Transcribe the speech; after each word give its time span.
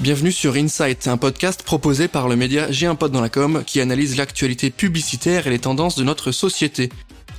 Bienvenue 0.00 0.30
sur 0.30 0.54
Insight, 0.54 1.08
un 1.08 1.16
podcast 1.16 1.64
proposé 1.64 2.06
par 2.06 2.28
le 2.28 2.36
média 2.36 2.70
J'ai 2.70 2.86
un 2.86 2.94
pote 2.94 3.10
dans 3.10 3.20
la 3.20 3.28
com 3.28 3.64
qui 3.66 3.80
analyse 3.80 4.16
l'actualité 4.16 4.70
publicitaire 4.70 5.48
et 5.48 5.50
les 5.50 5.58
tendances 5.58 5.96
de 5.96 6.04
notre 6.04 6.30
société. 6.30 6.88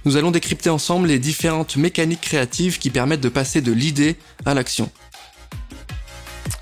Nous 0.03 0.17
allons 0.17 0.29
décrypter 0.29 0.69
ensemble 0.69 1.07
les 1.07 1.19
différentes 1.19 1.77
mécaniques 1.77 2.19
créatives 2.19 2.77
qui 2.77 2.89
permettent 2.89 3.21
de 3.21 3.29
passer 3.29 3.61
de 3.61 3.71
l'idée 3.71 4.17
à 4.45 4.53
l'action. 4.53 4.91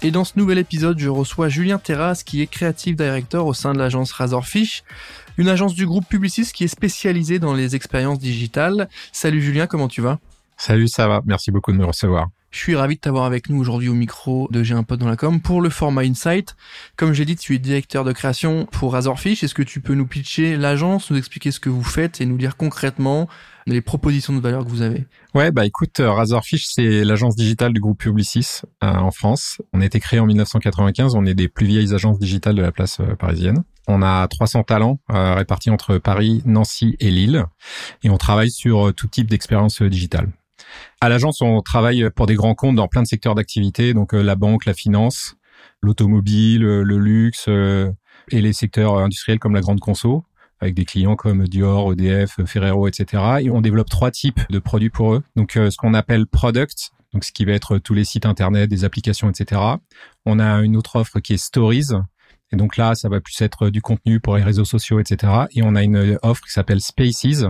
Et 0.04 0.12
dans 0.12 0.24
ce 0.24 0.34
nouvel 0.36 0.60
épisode, 0.60 1.00
je 1.00 1.10
reçois 1.10 1.50
Julien 1.50 1.80
Terrasse 1.80 2.24
qui 2.24 2.44
est 2.44 2.48
Creative 2.48 2.96
Director 2.96 3.48
au 3.48 3.56
sein 3.56 3.74
de 3.74 3.80
l'agence 3.80 4.12
Razorfish, 4.12 4.84
une 5.38 5.50
agence 5.50 5.74
du 5.74 5.88
groupe 5.88 6.08
Publicis 6.08 6.52
qui 6.54 6.64
est 6.64 6.68
spécialisée 6.68 7.40
dans 7.40 7.56
les 7.56 7.76
expériences 7.76 8.20
digitales. 8.20 8.88
Salut 9.12 9.42
Julien, 9.42 9.66
comment 9.66 9.88
tu 9.88 10.02
vas? 10.02 10.20
Salut, 10.58 10.90
ça 10.90 11.08
va. 11.08 11.22
Merci 11.26 11.50
beaucoup 11.50 11.72
de 11.72 11.78
me 11.78 11.86
recevoir. 11.86 12.28
Je 12.50 12.60
suis 12.60 12.76
ravi 12.76 12.96
de 12.96 13.02
t'avoir 13.02 13.26
avec 13.26 13.50
nous 13.50 13.60
aujourd'hui 13.60 13.90
au 13.90 13.94
micro 13.94 14.48
de 14.52 14.64
J'ai 14.64 14.74
un 14.74 14.84
pote 14.84 15.00
dans 15.00 15.08
la 15.08 15.18
com 15.18 15.42
pour 15.42 15.62
le 15.62 15.70
format 15.70 16.04
Insight. 16.04 16.56
Comme 16.96 17.14
j'ai 17.14 17.26
dit, 17.26 17.36
tu 17.36 17.54
es 17.54 17.60
directeur 17.60 18.06
de 18.06 18.14
création 18.14 18.66
pour 18.72 18.94
Razorfish. 18.94 19.44
Est-ce 19.44 19.54
que 19.54 19.64
tu 19.64 19.82
peux 19.82 19.96
nous 19.96 20.08
pitcher 20.08 20.56
l'agence, 20.56 21.12
nous 21.12 21.18
expliquer 21.18 21.52
ce 21.52 21.60
que 21.60 21.70
vous 21.70 21.84
faites 21.84 22.22
et 22.22 22.26
nous 22.26 22.38
dire 22.38 22.56
concrètement 22.56 23.28
les 23.66 23.82
propositions 23.82 24.34
de 24.34 24.40
valeur 24.40 24.64
que 24.64 24.70
vous 24.70 24.82
avez? 24.82 25.06
Ouais, 25.36 25.52
bah 25.52 25.66
écoute, 25.66 26.00
euh, 26.00 26.10
Razorfish, 26.10 26.68
c'est 26.68 27.04
l'agence 27.04 27.36
digitale 27.36 27.74
du 27.74 27.82
groupe 27.82 28.00
Publicis 28.00 28.62
euh, 28.82 28.88
en 28.88 29.12
France. 29.12 29.62
On 29.74 29.82
a 29.82 29.86
été 29.86 30.00
créé 30.00 30.22
en 30.22 30.26
1995. 30.26 31.16
On 31.16 31.26
est 31.26 31.36
des 31.36 31.50
plus 31.50 31.66
vieilles 31.66 31.94
agences 31.94 32.18
digitales 32.18 32.56
de 32.56 32.62
la 32.62 32.72
place 32.72 33.02
euh, 33.02 33.16
parisienne. 33.16 33.64
On 33.90 34.02
a 34.02 34.28
300 34.28 34.64
talents 34.64 35.00
répartis 35.08 35.70
entre 35.70 35.98
Paris, 35.98 36.42
Nancy 36.44 36.98
et 37.00 37.10
Lille. 37.10 37.46
Et 38.04 38.10
on 38.10 38.18
travaille 38.18 38.52
sur 38.52 38.94
tout 38.94 39.08
type 39.08 39.30
d'expérience 39.30 39.82
digitale. 39.82 40.28
À 41.02 41.10
l'agence, 41.10 41.42
on 41.42 41.62
travaille 41.62 42.10
pour 42.16 42.26
des 42.26 42.36
grands 42.36 42.56
comptes 42.56 42.76
dans 42.76 42.88
plein 42.88 43.04
de 43.04 43.08
secteurs 43.08 43.36
d'activité, 43.36 43.94
donc 43.94 44.14
euh, 44.14 44.22
la 44.22 44.36
banque, 44.36 44.66
la 44.66 44.74
finance, 44.74 45.36
l'automobile, 45.82 46.64
euh, 46.64 46.84
le 46.84 46.98
luxe 46.98 47.46
euh, 47.48 47.92
et 48.32 48.42
les 48.42 48.54
secteurs 48.54 48.98
industriels 48.98 49.40
comme 49.40 49.54
la 49.54 49.62
grande 49.62 49.80
conso 49.80 50.24
avec 50.60 50.74
des 50.74 50.86
clients 50.86 51.16
comme 51.16 51.48
Dior, 51.48 51.94
EDF, 51.94 52.44
Ferrero, 52.48 52.88
etc. 52.88 53.24
Et 53.42 53.52
on 53.52 53.62
développe 53.62 53.90
trois 53.90 54.10
types 54.10 54.40
de 54.50 54.58
produits 54.58 54.90
pour 54.90 55.14
eux. 55.14 55.24
Donc, 55.36 55.52
ce 55.52 55.78
qu'on 55.78 55.94
appelle 55.94 56.26
product, 56.26 56.90
donc 57.14 57.26
ce 57.26 57.32
qui 57.32 57.46
va 57.46 57.52
être 57.52 57.78
tous 57.78 57.94
les 57.94 58.04
sites 58.04 58.26
internet, 58.26 58.68
des 58.68 58.84
applications, 58.84 59.30
etc. 59.30 59.62
On 60.26 60.40
a 60.40 60.62
une 60.62 60.76
autre 60.76 60.96
offre 60.96 61.20
qui 61.20 61.34
est 61.34 61.38
stories, 61.38 61.90
et 62.52 62.56
donc 62.56 62.78
là, 62.78 62.96
ça 62.96 63.10
va 63.10 63.20
plus 63.20 63.40
être 63.42 63.70
du 63.70 63.82
contenu 63.82 64.20
pour 64.20 64.38
les 64.38 64.44
réseaux 64.44 64.64
sociaux, 64.64 65.00
etc. 65.00 65.34
Et 65.54 65.62
on 65.64 65.76
a 65.76 65.84
une 65.84 66.18
offre 66.22 66.46
qui 66.46 66.52
s'appelle 66.52 66.80
Spaces. 66.80 67.46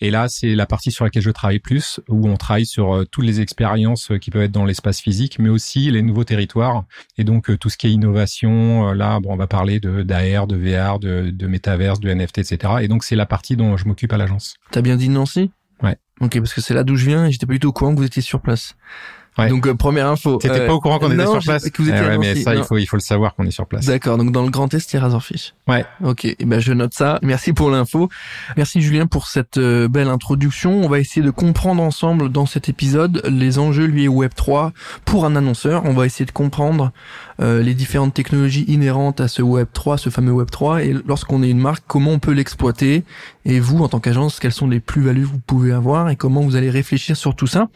Et 0.00 0.10
là, 0.10 0.26
c'est 0.28 0.54
la 0.54 0.66
partie 0.66 0.90
sur 0.90 1.04
laquelle 1.04 1.22
je 1.22 1.30
travaille 1.30 1.60
plus, 1.60 2.00
où 2.08 2.28
on 2.28 2.36
travaille 2.36 2.66
sur 2.66 2.94
euh, 2.94 3.04
toutes 3.04 3.24
les 3.24 3.40
expériences 3.40 4.10
euh, 4.10 4.18
qui 4.18 4.30
peuvent 4.30 4.42
être 4.42 4.52
dans 4.52 4.64
l'espace 4.64 5.00
physique, 5.00 5.38
mais 5.38 5.48
aussi 5.48 5.90
les 5.90 6.02
nouveaux 6.02 6.24
territoires. 6.24 6.84
Et 7.16 7.24
donc 7.24 7.48
euh, 7.48 7.56
tout 7.56 7.70
ce 7.70 7.76
qui 7.76 7.86
est 7.86 7.92
innovation, 7.92 8.92
là, 8.92 9.20
bon, 9.20 9.32
on 9.32 9.36
va 9.36 9.46
parler 9.46 9.78
de 9.78 10.02
d'AR, 10.02 10.46
de 10.48 10.56
VR, 10.56 10.98
de, 10.98 11.30
de 11.30 11.46
métaverse, 11.46 12.00
de 12.00 12.12
NFT, 12.12 12.38
etc. 12.38 12.74
Et 12.82 12.88
donc 12.88 13.04
c'est 13.04 13.16
la 13.16 13.26
partie 13.26 13.56
dont 13.56 13.76
je 13.76 13.86
m'occupe 13.86 14.12
à 14.12 14.16
l'agence. 14.16 14.56
T'as 14.72 14.82
bien 14.82 14.96
dit 14.96 15.08
Nancy? 15.08 15.52
Ouais. 15.82 15.96
Ok, 16.20 16.38
parce 16.38 16.54
que 16.54 16.60
c'est 16.60 16.74
là 16.74 16.82
d'où 16.82 16.96
je 16.96 17.06
viens 17.06 17.26
et 17.26 17.32
j'étais 17.32 17.46
pas 17.46 17.52
du 17.52 17.60
tout 17.60 17.68
au 17.68 17.72
courant 17.72 17.94
que 17.94 17.98
vous 17.98 18.06
étiez 18.06 18.22
sur 18.22 18.40
place. 18.40 18.76
Ouais. 19.38 19.48
Donc 19.48 19.66
euh, 19.66 19.74
première 19.74 20.06
info. 20.06 20.36
T'étais 20.36 20.60
euh, 20.60 20.66
pas 20.66 20.74
au 20.74 20.80
courant 20.80 20.98
qu'on 20.98 21.10
était 21.10 21.24
non, 21.24 21.32
sur 21.32 21.42
place 21.42 21.68
que 21.68 21.82
vous 21.82 21.88
étiez 21.88 22.02
Eh 22.04 22.08
ouais, 22.08 22.18
mais 22.18 22.36
ça, 22.36 22.54
il 22.54 22.62
faut, 22.62 22.78
il 22.78 22.86
faut 22.86 22.96
le 22.96 23.02
savoir 23.02 23.34
qu'on 23.34 23.44
est 23.44 23.50
sur 23.50 23.66
place. 23.66 23.86
D'accord, 23.86 24.16
donc 24.16 24.32
dans 24.32 24.42
le 24.42 24.50
Grand 24.50 24.72
Est, 24.72 24.92
il 24.92 24.96
y 24.96 24.98
a 24.98 25.02
Razorfish. 25.02 25.54
Ouais. 25.66 25.84
Ok, 26.04 26.24
eh 26.24 26.44
ben 26.44 26.60
je 26.60 26.72
note 26.72 26.94
ça. 26.94 27.18
Merci 27.22 27.52
pour 27.52 27.70
l'info. 27.70 28.08
Merci 28.56 28.80
Julien 28.80 29.06
pour 29.06 29.26
cette 29.26 29.58
euh, 29.58 29.88
belle 29.88 30.08
introduction. 30.08 30.82
On 30.82 30.88
va 30.88 31.00
essayer 31.00 31.24
de 31.24 31.30
comprendre 31.30 31.82
ensemble 31.82 32.30
dans 32.30 32.46
cet 32.46 32.68
épisode 32.68 33.22
les 33.28 33.58
enjeux 33.58 33.86
liés 33.86 34.08
au 34.08 34.14
Web 34.14 34.32
3 34.34 34.72
pour 35.04 35.24
un 35.24 35.34
annonceur. 35.34 35.84
On 35.84 35.94
va 35.94 36.06
essayer 36.06 36.26
de 36.26 36.30
comprendre 36.30 36.92
euh, 37.40 37.62
les 37.62 37.74
différentes 37.74 38.14
technologies 38.14 38.64
inhérentes 38.68 39.20
à 39.20 39.26
ce 39.26 39.42
Web 39.42 39.66
3, 39.72 39.98
ce 39.98 40.10
fameux 40.10 40.32
Web 40.32 40.50
3, 40.50 40.84
et 40.84 40.94
lorsqu'on 41.06 41.42
est 41.42 41.50
une 41.50 41.58
marque, 41.58 41.82
comment 41.88 42.12
on 42.12 42.18
peut 42.20 42.32
l'exploiter? 42.32 43.04
Et 43.44 43.58
vous, 43.58 43.82
en 43.82 43.88
tant 43.88 43.98
qu'agence, 43.98 44.38
quelles 44.38 44.52
sont 44.52 44.68
les 44.68 44.80
plus-values 44.80 45.22
que 45.22 45.28
vous 45.28 45.40
pouvez 45.40 45.72
avoir? 45.72 46.08
Et 46.10 46.16
comment 46.16 46.42
vous 46.42 46.54
allez 46.54 46.70
réfléchir 46.70 47.16
sur 47.16 47.34
tout 47.34 47.48
ça? 47.48 47.68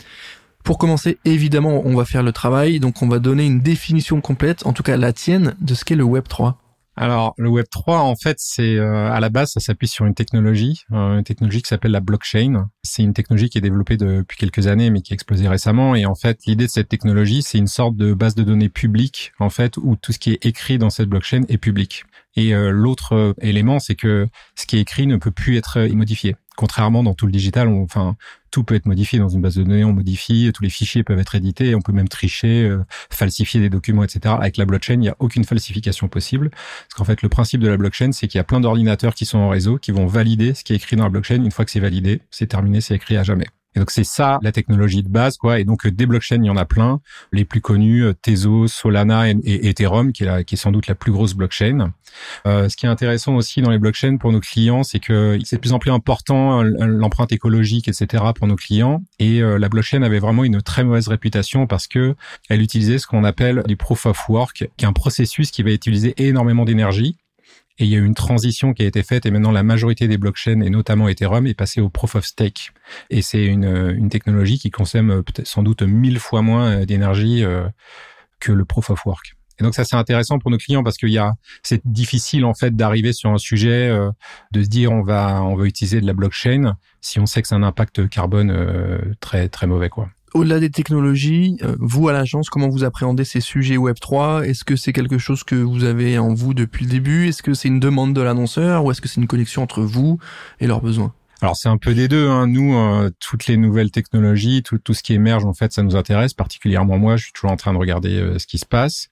Pour 0.69 0.77
commencer, 0.77 1.17
évidemment, 1.25 1.81
on 1.87 1.97
va 1.97 2.05
faire 2.05 2.23
le 2.23 2.31
travail, 2.31 2.79
donc 2.79 3.01
on 3.01 3.09
va 3.09 3.21
donner 3.21 3.47
une 3.47 3.61
définition 3.61 4.21
complète, 4.21 4.67
en 4.67 4.75
tout 4.75 4.83
cas 4.83 4.99
la 4.99 5.15
tienne, 5.15 5.55
de 5.62 5.73
ce 5.73 5.83
qu'est 5.83 5.95
le 5.95 6.05
Web 6.05 6.25
3. 6.29 6.59
Alors, 6.95 7.33
le 7.39 7.49
Web 7.49 7.65
3, 7.71 8.01
en 8.01 8.17
fait, 8.17 8.37
c'est 8.39 8.77
euh, 8.77 9.11
à 9.11 9.19
la 9.19 9.31
base, 9.31 9.53
ça 9.53 9.61
s'appuie 9.61 9.89
sur 9.89 10.05
une 10.05 10.12
technologie, 10.12 10.83
euh, 10.93 11.17
une 11.17 11.25
technologie 11.25 11.62
qui 11.62 11.69
s'appelle 11.69 11.93
la 11.93 12.01
blockchain. 12.01 12.69
C'est 12.83 13.03
une 13.03 13.15
technologie 13.15 13.49
qui 13.49 13.57
est 13.57 13.62
développée 13.62 13.97
depuis 13.97 14.37
quelques 14.37 14.67
années, 14.67 14.91
mais 14.91 15.01
qui 15.01 15.12
a 15.12 15.15
explosé 15.15 15.49
récemment. 15.49 15.95
Et 15.95 16.05
en 16.05 16.15
fait, 16.15 16.41
l'idée 16.47 16.67
de 16.67 16.71
cette 16.71 16.91
technologie, 16.91 17.41
c'est 17.41 17.57
une 17.57 17.67
sorte 17.67 17.97
de 17.97 18.12
base 18.12 18.34
de 18.34 18.43
données 18.43 18.69
publique, 18.69 19.33
en 19.39 19.49
fait, 19.49 19.78
où 19.78 19.97
tout 19.97 20.12
ce 20.12 20.19
qui 20.19 20.33
est 20.33 20.45
écrit 20.45 20.77
dans 20.77 20.91
cette 20.91 21.09
blockchain 21.09 21.45
est 21.49 21.57
public. 21.57 22.05
Et 22.37 22.55
euh, 22.55 22.73
l'autre 22.73 23.15
euh, 23.15 23.33
élément, 23.41 23.78
c'est 23.78 23.95
que 23.95 24.28
ce 24.55 24.67
qui 24.67 24.77
est 24.77 24.81
écrit 24.81 25.07
ne 25.07 25.17
peut 25.17 25.31
plus 25.31 25.57
être 25.57 25.81
modifié. 25.95 26.37
Contrairement 26.59 27.03
dans 27.03 27.15
tout 27.15 27.25
le 27.27 27.33
digital, 27.33 27.69
enfin, 27.69 28.17
tout 28.50 28.64
peut 28.64 28.75
être 28.75 28.86
modifié 28.86 29.19
dans 29.19 29.28
une 29.28 29.41
base 29.41 29.56
de 29.56 29.62
données, 29.62 29.84
on 29.84 29.92
modifie, 29.92 30.50
tous 30.54 30.62
les 30.62 30.70
fichiers 30.70 31.04
peuvent 31.04 31.19
être 31.19 31.34
édités, 31.34 31.75
on 31.75 31.81
peut 31.81 31.92
même 31.92 32.09
tricher, 32.09 32.64
euh, 32.64 32.84
falsifier 33.10 33.60
des 33.60 33.70
documents, 33.70 34.04
etc. 34.04 34.34
Avec 34.38 34.56
la 34.56 34.64
blockchain, 34.64 34.94
il 34.94 35.00
n'y 35.00 35.09
a 35.09 35.16
aucune 35.19 35.44
falsification 35.44 36.09
possible. 36.09 36.50
Parce 36.50 36.94
qu'en 36.97 37.04
fait, 37.04 37.22
le 37.22 37.28
principe 37.28 37.60
de 37.60 37.69
la 37.69 37.76
blockchain, 37.76 38.12
c'est 38.12 38.28
qu'il 38.28 38.38
y 38.38 38.41
a 38.41 38.44
plein 38.44 38.60
d'ordinateurs 38.60 39.14
qui 39.14 39.26
sont 39.26 39.38
en 39.38 39.48
réseau, 39.48 39.78
qui 39.78 39.92
vont 39.92 40.06
valider 40.06 40.54
ce 40.54 40.64
qui 40.64 40.72
est 40.72 40.76
écrit 40.76 40.97
dans 40.97 41.04
la 41.04 41.10
blockchain. 41.10 41.42
Une 41.42 41.50
fois 41.50 41.64
que 41.64 41.70
c'est 41.70 41.81
validé, 41.81 42.22
c'est 42.31 42.47
terminé, 42.47 42.81
c'est 42.81 42.94
écrit 42.94 43.16
à 43.16 43.22
jamais. 43.22 43.47
Et 43.75 43.81
donc 43.81 43.91
c'est 43.91 44.05
ça 44.05 44.39
la 44.43 44.51
technologie 44.51 45.03
de 45.03 45.09
base, 45.09 45.37
quoi. 45.37 45.61
Et 45.61 45.65
donc 45.65 45.87
euh, 45.87 45.91
des 45.91 46.06
blockchains, 46.06 46.43
il 46.43 46.47
y 46.47 46.51
en 46.51 46.56
a 46.56 46.65
plein. 46.65 47.01
Les 47.33 47.45
plus 47.45 47.61
connus, 47.61 48.05
euh, 48.05 48.15
Tezos, 48.15 48.69
Solana 48.69 49.29
et, 49.29 49.37
et 49.45 49.69
Ethereum, 49.69 50.12
qui 50.12 50.25
est, 50.25 50.56
sans 50.56 50.73
doute 50.73 50.87
la 50.87 50.95
plus 50.95 51.12
grosse 51.12 51.34
blockchain. 51.34 51.93
Euh, 52.47 52.69
ce 52.69 52.77
qui 52.77 52.87
est 52.87 52.89
intéressant 52.89 53.34
aussi 53.34 53.61
dans 53.61 53.71
les 53.71 53.78
blockchains 53.78 54.17
pour 54.17 54.33
nos 54.33 54.41
clients, 54.41 54.83
c'est 54.83 55.01
que 55.01 55.39
c'est 55.45 55.57
de 55.57 55.61
plus 55.61 55.73
en 55.73 55.78
plus 55.78 55.91
important 55.91 56.62
euh, 56.62 56.87
l'empreinte 56.87 57.33
écologique, 57.33 57.89
etc. 57.89 58.25
pour 58.34 58.47
nos 58.47 58.57
clients. 58.57 59.03
Et 59.19 59.41
la 59.41 59.69
blockchain 59.69 60.03
avait 60.03 60.19
vraiment 60.19 60.45
une 60.45 60.62
très 60.62 60.84
mauvaise 60.84 61.09
réputation 61.09 61.67
parce 61.67 61.87
que 61.87 62.15
elle 62.49 62.62
utilisait 62.62 62.99
ce 62.99 63.07
qu'on 63.07 63.25
appelle 63.25 63.62
du 63.67 63.77
proof 63.77 64.07
of 64.07 64.28
work, 64.28 64.69
qui 64.77 64.84
est 64.84 64.89
un 64.89 64.93
processus 64.93 65.51
qui 65.51 65.62
va 65.62 65.71
utiliser 65.71 66.15
énormément 66.17 66.65
d'énergie. 66.65 67.17
Et 67.78 67.84
il 67.84 67.91
y 67.91 67.94
a 67.94 67.99
eu 67.99 68.05
une 68.05 68.15
transition 68.15 68.72
qui 68.72 68.83
a 68.83 68.87
été 68.87 69.03
faite 69.03 69.25
et 69.27 69.31
maintenant 69.31 69.53
la 69.53 69.62
majorité 69.62 70.09
des 70.09 70.19
blockchains 70.19 70.61
et 70.61 70.71
notamment 70.71 71.09
Ethereum 71.09 71.47
est 71.47 71.55
passée 71.55 71.81
au 71.81 71.89
proof 71.89 72.16
of 72.16 72.25
stake. 72.25 72.72
Et 73.11 73.22
c'est 73.22 73.44
une, 73.44 73.94
une 73.97 74.09
technologie 74.09 74.59
qui 74.59 74.71
consomme 74.71 75.11
euh, 75.11 75.22
sans 75.44 75.62
doute 75.62 75.83
mille 75.83 76.19
fois 76.19 76.43
moins 76.43 76.81
euh, 76.81 76.84
d'énergie 76.87 77.44
euh, 77.44 77.69
que 78.41 78.53
le 78.53 78.65
proof 78.65 78.91
of 78.91 79.06
work. 79.06 79.39
Et 79.61 79.65
donc 79.65 79.75
ça 79.75 79.84
c'est 79.84 79.97
intéressant 79.97 80.39
pour 80.39 80.50
nos 80.50 80.59
clients 80.59 80.84
parce 80.84 80.97
qu'il 80.97 81.11
y 81.11 81.19
a 81.19 81.33
c'est 81.62 81.81
difficile 81.84 82.44
en 82.44 82.55
fait 82.55 82.77
d'arriver 82.77 83.12
sur 83.12 83.31
un 83.31 83.39
sujet 83.39 83.89
euh, 83.89 84.10
de 84.53 84.62
se 84.62 84.69
dire 84.69 84.93
on 84.93 85.03
va 85.03 85.43
on 85.43 85.56
va 85.56 85.65
utiliser 85.65 86.00
de 86.00 86.06
la 86.06 86.12
blockchain 86.12 86.77
si 87.00 87.19
on 87.19 87.27
sait 87.27 87.43
que 87.43 87.49
c'est 87.49 87.55
un 87.55 87.62
impact 87.62 88.09
carbone 88.09 88.50
euh, 88.50 88.99
très 89.21 89.49
très 89.49 89.66
mauvais 89.66 89.89
quoi. 89.89 90.10
Au-delà 90.34 90.61
des 90.61 90.71
technologies, 90.71 91.56
euh, 91.62 91.75
vous 91.78 92.09
à 92.09 92.12
l'agence, 92.12 92.50
comment 92.50 92.69
vous 92.69 92.84
appréhendez 92.84 93.25
ces 93.25 93.41
sujets 93.41 93.77
Web 93.77 93.97
3 94.00 94.47
Est-ce 94.47 94.65
que 94.65 94.77
c'est 94.77 94.93
quelque 94.93 95.19
chose 95.19 95.43
que 95.43 95.55
vous 95.55 95.84
avez 95.84 96.19
en 96.19 96.34
vous 96.34 96.55
depuis 96.55 96.84
le 96.84 96.91
début? 96.91 97.28
Est-ce 97.28 97.43
que 97.43 97.55
c'est 97.55 97.69
une 97.69 97.81
demande 97.81 98.15
de 98.15 98.21
l'annonceur 98.21 98.84
ou 98.84 98.91
est-ce 98.91 99.00
que 99.00 99.09
c'est 99.09 99.21
une 99.21 99.27
connexion 99.27 99.62
entre 99.62 99.83
vous 99.83 100.19
et 100.61 100.66
leurs 100.66 100.83
besoins? 100.83 101.12
Alors 101.41 101.56
c'est 101.56 101.69
un 101.69 101.78
peu 101.78 101.94
des 101.94 102.09
deux. 102.09 102.28
Hein. 102.28 102.49
Nous, 102.49 102.75
euh, 102.75 103.11
toutes 103.21 103.47
les 103.47 103.56
nouvelles 103.56 103.91
technologies, 103.91 104.62
tout, 104.62 104.78
tout 104.78 104.93
ce 104.93 105.03
qui 105.03 105.15
émerge, 105.15 105.44
en 105.44 105.55
fait, 105.55 105.72
ça 105.72 105.83
nous 105.83 105.97
intéresse. 105.97 106.34
Particulièrement 106.34 106.99
moi, 106.99 107.16
je 107.16 107.25
suis 107.25 107.33
toujours 107.33 107.53
en 107.53 107.56
train 107.56 107.72
de 107.72 107.78
regarder 107.78 108.16
euh, 108.16 108.39
ce 108.39 108.47
qui 108.47 108.59
se 108.59 108.66
passe. 108.66 109.09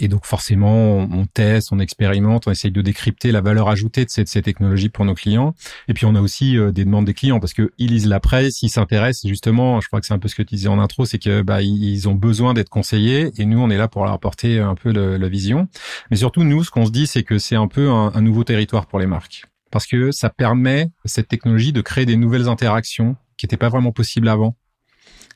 Et 0.00 0.08
donc 0.08 0.26
forcément, 0.26 0.98
on, 0.98 1.26
teste, 1.26 1.72
on 1.72 1.78
expérimente, 1.78 2.46
on 2.46 2.50
essaye 2.50 2.70
de 2.70 2.82
décrypter 2.82 3.32
la 3.32 3.40
valeur 3.40 3.68
ajoutée 3.68 4.04
de 4.04 4.10
ces, 4.10 4.24
technologies 4.42 4.88
pour 4.88 5.04
nos 5.04 5.14
clients. 5.14 5.54
Et 5.88 5.94
puis 5.94 6.06
on 6.06 6.14
a 6.14 6.20
aussi 6.20 6.56
euh, 6.56 6.70
des 6.70 6.84
demandes 6.84 7.04
des 7.04 7.14
clients 7.14 7.40
parce 7.40 7.52
que 7.52 7.72
ils 7.78 7.90
lisent 7.90 8.06
la 8.06 8.20
presse, 8.20 8.62
ils 8.62 8.68
s'intéressent. 8.68 9.28
Justement, 9.28 9.80
je 9.80 9.88
crois 9.88 10.00
que 10.00 10.06
c'est 10.06 10.14
un 10.14 10.18
peu 10.18 10.28
ce 10.28 10.34
que 10.34 10.42
tu 10.42 10.54
disais 10.54 10.68
en 10.68 10.78
intro, 10.78 11.04
c'est 11.04 11.18
que 11.18 11.42
bah 11.42 11.62
ils 11.62 12.08
ont 12.08 12.14
besoin 12.14 12.54
d'être 12.54 12.68
conseillés 12.68 13.32
et 13.38 13.44
nous 13.44 13.58
on 13.58 13.70
est 13.70 13.78
là 13.78 13.88
pour 13.88 14.04
leur 14.04 14.12
apporter 14.12 14.58
un 14.60 14.74
peu 14.74 14.90
la 14.92 15.28
vision. 15.28 15.68
Mais 16.10 16.16
surtout 16.16 16.44
nous, 16.44 16.64
ce 16.64 16.70
qu'on 16.70 16.86
se 16.86 16.90
dit, 16.90 17.06
c'est 17.06 17.22
que 17.22 17.38
c'est 17.38 17.56
un 17.56 17.68
peu 17.68 17.90
un, 17.90 18.12
un 18.14 18.20
nouveau 18.20 18.44
territoire 18.44 18.86
pour 18.86 18.98
les 18.98 19.06
marques 19.06 19.44
parce 19.70 19.86
que 19.86 20.10
ça 20.12 20.30
permet 20.30 20.90
cette 21.04 21.28
technologie 21.28 21.72
de 21.72 21.80
créer 21.80 22.06
des 22.06 22.16
nouvelles 22.16 22.48
interactions 22.48 23.16
qui 23.36 23.46
n'étaient 23.46 23.56
pas 23.56 23.68
vraiment 23.68 23.92
possibles 23.92 24.28
avant. 24.28 24.56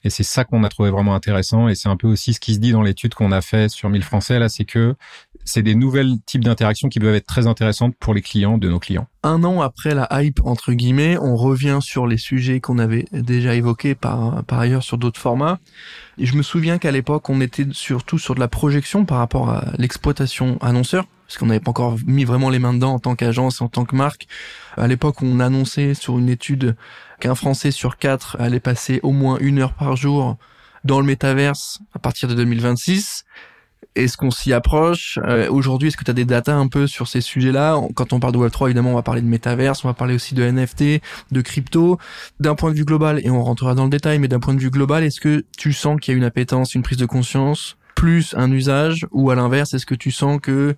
Et 0.04 0.10
c'est 0.10 0.22
ça 0.22 0.44
qu'on 0.44 0.64
a 0.64 0.68
trouvé 0.68 0.90
vraiment 0.90 1.14
intéressant. 1.14 1.68
Et 1.68 1.74
c'est 1.74 1.88
un 1.88 1.96
peu 1.96 2.08
aussi 2.08 2.34
ce 2.34 2.40
qui 2.40 2.54
se 2.54 2.58
dit 2.58 2.72
dans 2.72 2.82
l'étude 2.82 3.14
qu'on 3.14 3.32
a 3.32 3.40
fait 3.40 3.68
sur 3.68 3.88
1000 3.88 4.02
Français, 4.02 4.38
là, 4.38 4.48
c'est 4.48 4.64
que 4.64 4.94
c'est 5.44 5.62
des 5.62 5.74
nouvelles 5.74 6.20
types 6.24 6.44
d'interactions 6.44 6.88
qui 6.88 7.00
peuvent 7.00 7.14
être 7.14 7.26
très 7.26 7.46
intéressantes 7.46 7.94
pour 7.98 8.14
les 8.14 8.22
clients 8.22 8.58
de 8.58 8.68
nos 8.68 8.78
clients. 8.78 9.06
Un 9.22 9.44
an 9.44 9.60
après 9.60 9.94
la 9.94 10.08
hype, 10.12 10.40
entre 10.44 10.72
guillemets, 10.72 11.18
on 11.18 11.36
revient 11.36 11.78
sur 11.80 12.06
les 12.06 12.16
sujets 12.16 12.60
qu'on 12.60 12.78
avait 12.78 13.06
déjà 13.12 13.54
évoqués 13.54 13.94
par, 13.94 14.44
par 14.44 14.60
ailleurs 14.60 14.82
sur 14.82 14.98
d'autres 14.98 15.20
formats. 15.20 15.58
Et 16.18 16.26
je 16.26 16.36
me 16.36 16.42
souviens 16.42 16.78
qu'à 16.78 16.90
l'époque, 16.90 17.28
on 17.28 17.40
était 17.40 17.66
surtout 17.72 18.18
sur 18.18 18.34
de 18.34 18.40
la 18.40 18.48
projection 18.48 19.04
par 19.04 19.18
rapport 19.18 19.50
à 19.50 19.64
l'exploitation 19.78 20.58
annonceur, 20.60 21.06
parce 21.26 21.38
qu'on 21.38 21.46
n'avait 21.46 21.60
pas 21.60 21.70
encore 21.70 21.96
mis 22.06 22.24
vraiment 22.24 22.50
les 22.50 22.58
mains 22.58 22.74
dedans 22.74 22.94
en 22.94 22.98
tant 22.98 23.16
qu'agence 23.16 23.60
en 23.62 23.68
tant 23.68 23.84
que 23.84 23.96
marque. 23.96 24.26
À 24.76 24.86
l'époque, 24.86 25.22
on 25.22 25.40
annonçait 25.40 25.94
sur 25.94 26.18
une 26.18 26.28
étude 26.28 26.76
qu'un 27.22 27.36
Français 27.36 27.70
sur 27.70 27.98
quatre 27.98 28.36
allait 28.40 28.58
passer 28.58 28.98
au 29.04 29.12
moins 29.12 29.38
une 29.38 29.60
heure 29.60 29.74
par 29.74 29.94
jour 29.94 30.38
dans 30.82 30.98
le 30.98 31.06
métaverse 31.06 31.78
à 31.94 32.00
partir 32.00 32.28
de 32.28 32.34
2026. 32.34 33.24
Est-ce 33.94 34.16
qu'on 34.16 34.32
s'y 34.32 34.52
approche? 34.52 35.20
Euh, 35.22 35.48
Aujourd'hui, 35.48 35.86
est-ce 35.86 35.96
que 35.96 36.02
tu 36.02 36.10
as 36.10 36.14
des 36.14 36.24
datas 36.24 36.56
un 36.56 36.66
peu 36.66 36.88
sur 36.88 37.06
ces 37.06 37.20
sujets-là? 37.20 37.80
Quand 37.94 38.12
on 38.12 38.18
parle 38.18 38.32
de 38.32 38.38
Web3, 38.38 38.66
évidemment, 38.66 38.90
on 38.90 38.96
va 38.96 39.02
parler 39.02 39.20
de 39.20 39.28
métaverse, 39.28 39.84
on 39.84 39.88
va 39.88 39.94
parler 39.94 40.16
aussi 40.16 40.34
de 40.34 40.42
NFT, 40.42 41.00
de 41.30 41.40
crypto. 41.42 41.96
D'un 42.40 42.56
point 42.56 42.72
de 42.72 42.76
vue 42.76 42.84
global, 42.84 43.20
et 43.22 43.30
on 43.30 43.44
rentrera 43.44 43.76
dans 43.76 43.84
le 43.84 43.90
détail, 43.90 44.18
mais 44.18 44.26
d'un 44.26 44.40
point 44.40 44.54
de 44.54 44.60
vue 44.60 44.70
global, 44.70 45.04
est-ce 45.04 45.20
que 45.20 45.44
tu 45.56 45.72
sens 45.72 46.00
qu'il 46.00 46.10
y 46.10 46.14
a 46.16 46.18
une 46.18 46.24
appétence, 46.24 46.74
une 46.74 46.82
prise 46.82 46.98
de 46.98 47.06
conscience, 47.06 47.76
plus 47.94 48.34
un 48.36 48.50
usage, 48.50 49.06
ou 49.12 49.30
à 49.30 49.36
l'inverse, 49.36 49.74
est-ce 49.74 49.86
que 49.86 49.94
tu 49.94 50.10
sens 50.10 50.40
que 50.42 50.74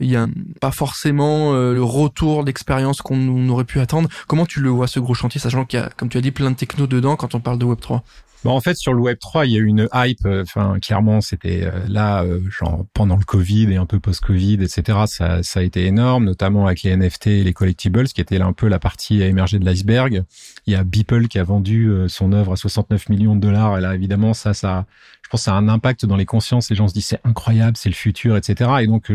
il 0.00 0.10
y 0.10 0.16
a 0.16 0.26
pas 0.60 0.70
forcément 0.70 1.54
euh, 1.54 1.72
le 1.72 1.82
retour 1.82 2.44
d'expérience 2.44 3.00
qu'on 3.00 3.48
aurait 3.48 3.64
pu 3.64 3.80
attendre. 3.80 4.08
Comment 4.26 4.46
tu 4.46 4.60
le 4.60 4.68
vois 4.68 4.86
ce 4.86 5.00
gros 5.00 5.14
chantier, 5.14 5.40
sachant 5.40 5.64
qu'il 5.64 5.80
y 5.80 5.82
a, 5.82 5.90
comme 5.96 6.08
tu 6.08 6.18
as 6.18 6.20
dit, 6.20 6.30
plein 6.30 6.50
de 6.50 6.56
techno 6.56 6.86
dedans 6.86 7.16
quand 7.16 7.34
on 7.34 7.40
parle 7.40 7.58
de 7.58 7.64
Web 7.64 7.80
3 7.80 8.02
Bon, 8.44 8.52
en 8.52 8.60
fait, 8.60 8.76
sur 8.76 8.92
le 8.92 9.00
Web 9.00 9.18
3, 9.18 9.46
il 9.46 9.52
y 9.52 9.56
a 9.56 9.58
eu 9.58 9.64
une 9.64 9.88
hype. 9.92 10.24
Euh, 10.26 10.42
enfin, 10.42 10.78
clairement, 10.80 11.20
c'était 11.20 11.64
euh, 11.64 11.80
là, 11.88 12.24
genre 12.48 12.84
pendant 12.92 13.16
le 13.16 13.24
Covid 13.24 13.72
et 13.72 13.76
un 13.76 13.86
peu 13.86 13.98
post-Covid, 13.98 14.62
etc. 14.62 14.98
Ça, 15.06 15.42
ça 15.42 15.60
a 15.60 15.62
été 15.62 15.86
énorme, 15.86 16.26
notamment 16.26 16.66
avec 16.66 16.82
les 16.82 16.94
NFT 16.94 17.28
et 17.28 17.42
les 17.42 17.54
collectibles, 17.54 18.06
qui 18.06 18.20
était 18.20 18.38
là 18.38 18.44
un 18.44 18.52
peu 18.52 18.68
la 18.68 18.78
partie 18.78 19.22
à 19.22 19.26
émerger 19.26 19.58
de 19.58 19.64
l'iceberg. 19.64 20.22
Il 20.66 20.74
y 20.74 20.76
a 20.76 20.84
Beeple 20.84 21.26
qui 21.28 21.38
a 21.38 21.44
vendu 21.44 21.90
son 22.08 22.32
œuvre 22.32 22.52
à 22.52 22.56
69 22.56 23.08
millions 23.08 23.34
de 23.34 23.40
dollars. 23.40 23.78
Et 23.78 23.80
là, 23.80 23.94
évidemment, 23.94 24.34
ça, 24.34 24.52
ça, 24.52 24.84
je 25.26 25.30
pense, 25.30 25.42
ça 25.42 25.54
a 25.54 25.56
un 25.56 25.68
impact 25.68 26.06
dans 26.06 26.14
les 26.14 26.24
consciences. 26.24 26.70
Les 26.70 26.76
gens 26.76 26.86
se 26.86 26.94
disent 26.94 27.06
c'est 27.06 27.20
incroyable, 27.24 27.76
c'est 27.76 27.88
le 27.88 27.96
futur, 27.96 28.36
etc. 28.36 28.70
Et 28.82 28.86
donc, 28.86 29.10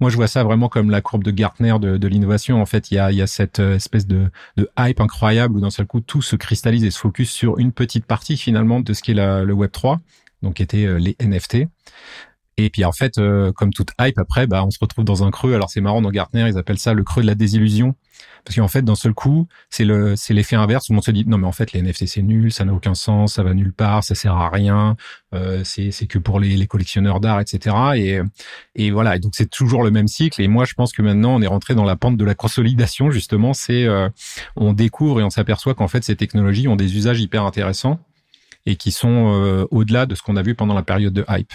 moi, 0.00 0.10
je 0.10 0.16
vois 0.16 0.26
ça 0.26 0.42
vraiment 0.42 0.68
comme 0.68 0.90
la 0.90 1.00
courbe 1.00 1.22
de 1.22 1.30
Gartner 1.30 1.76
de, 1.80 2.08
l'innovation. 2.08 2.60
En 2.60 2.66
fait, 2.66 2.90
il 2.90 2.94
y 2.96 2.98
a, 2.98 3.26
cette 3.28 3.60
espèce 3.60 4.08
de, 4.08 4.28
hype 4.76 5.00
incroyable 5.00 5.56
où 5.56 5.60
d'un 5.60 5.70
seul 5.70 5.86
coup 5.86 6.00
tout 6.00 6.20
se 6.20 6.34
cristallise 6.34 6.82
et 6.82 6.90
se 6.90 6.98
focus 6.98 7.30
sur 7.30 7.58
une 7.58 7.70
petite 7.70 8.06
partie 8.06 8.36
finalement 8.36 8.80
de 8.80 8.92
ce 8.92 9.02
qui 9.02 9.12
est 9.12 9.14
le 9.14 9.52
Web 9.52 9.70
3, 9.70 10.00
donc 10.42 10.54
qui 10.54 10.64
était 10.64 10.84
euh, 10.84 10.98
les 10.98 11.16
NFT. 11.20 11.68
Et 12.58 12.70
puis 12.70 12.84
en 12.84 12.92
fait, 12.92 13.18
euh, 13.18 13.52
comme 13.52 13.72
toute 13.72 13.90
hype, 14.00 14.18
après, 14.18 14.46
bah, 14.46 14.64
on 14.64 14.70
se 14.70 14.78
retrouve 14.80 15.04
dans 15.04 15.24
un 15.24 15.30
creux. 15.30 15.54
Alors 15.54 15.70
c'est 15.70 15.80
marrant 15.80 16.00
dans 16.00 16.10
Gartner, 16.10 16.48
ils 16.48 16.56
appellent 16.58 16.78
ça 16.78 16.94
le 16.94 17.04
creux 17.04 17.22
de 17.22 17.26
la 17.26 17.34
désillusion, 17.34 17.94
parce 18.44 18.56
qu'en 18.56 18.68
fait, 18.68 18.82
d'un 18.82 18.94
seul 18.94 19.12
coup, 19.12 19.46
c'est 19.68 19.84
le 19.84 20.16
c'est 20.16 20.32
l'effet 20.32 20.56
inverse 20.56 20.88
où 20.88 20.94
on 20.94 21.02
se 21.02 21.10
dit 21.10 21.24
non 21.26 21.36
mais 21.36 21.46
en 21.46 21.52
fait 21.52 21.72
les 21.72 21.82
NFT 21.82 22.06
c'est 22.06 22.22
nul, 22.22 22.52
ça 22.52 22.64
n'a 22.64 22.72
aucun 22.72 22.94
sens, 22.94 23.34
ça 23.34 23.42
va 23.42 23.52
nulle 23.52 23.74
part, 23.74 24.04
ça 24.04 24.14
sert 24.14 24.34
à 24.34 24.48
rien, 24.48 24.96
euh, 25.34 25.62
c'est 25.64 25.90
c'est 25.90 26.06
que 26.06 26.18
pour 26.18 26.40
les, 26.40 26.56
les 26.56 26.66
collectionneurs 26.66 27.20
d'art, 27.20 27.40
etc. 27.40 27.76
Et 27.96 28.20
et 28.74 28.90
voilà. 28.90 29.16
Et 29.16 29.18
donc 29.20 29.34
c'est 29.36 29.50
toujours 29.50 29.82
le 29.82 29.90
même 29.90 30.08
cycle. 30.08 30.40
Et 30.40 30.48
moi, 30.48 30.64
je 30.64 30.74
pense 30.74 30.92
que 30.92 31.02
maintenant 31.02 31.34
on 31.36 31.42
est 31.42 31.46
rentré 31.46 31.74
dans 31.74 31.84
la 31.84 31.96
pente 31.96 32.16
de 32.16 32.24
la 32.24 32.34
consolidation 32.34 33.10
justement. 33.10 33.52
C'est 33.52 33.86
on 34.56 34.72
découvre 34.72 35.20
et 35.20 35.24
on 35.24 35.30
s'aperçoit 35.30 35.74
qu'en 35.74 35.88
fait 35.88 36.04
ces 36.04 36.16
technologies 36.16 36.68
ont 36.68 36.76
des 36.76 36.96
usages 36.96 37.20
hyper 37.20 37.44
intéressants 37.44 38.00
et 38.66 38.76
qui 38.76 38.90
sont 38.90 39.32
euh, 39.32 39.66
au-delà 39.70 40.06
de 40.06 40.14
ce 40.14 40.22
qu'on 40.22 40.36
a 40.36 40.42
vu 40.42 40.54
pendant 40.54 40.74
la 40.74 40.82
période 40.82 41.12
de 41.12 41.24
hype. 41.28 41.52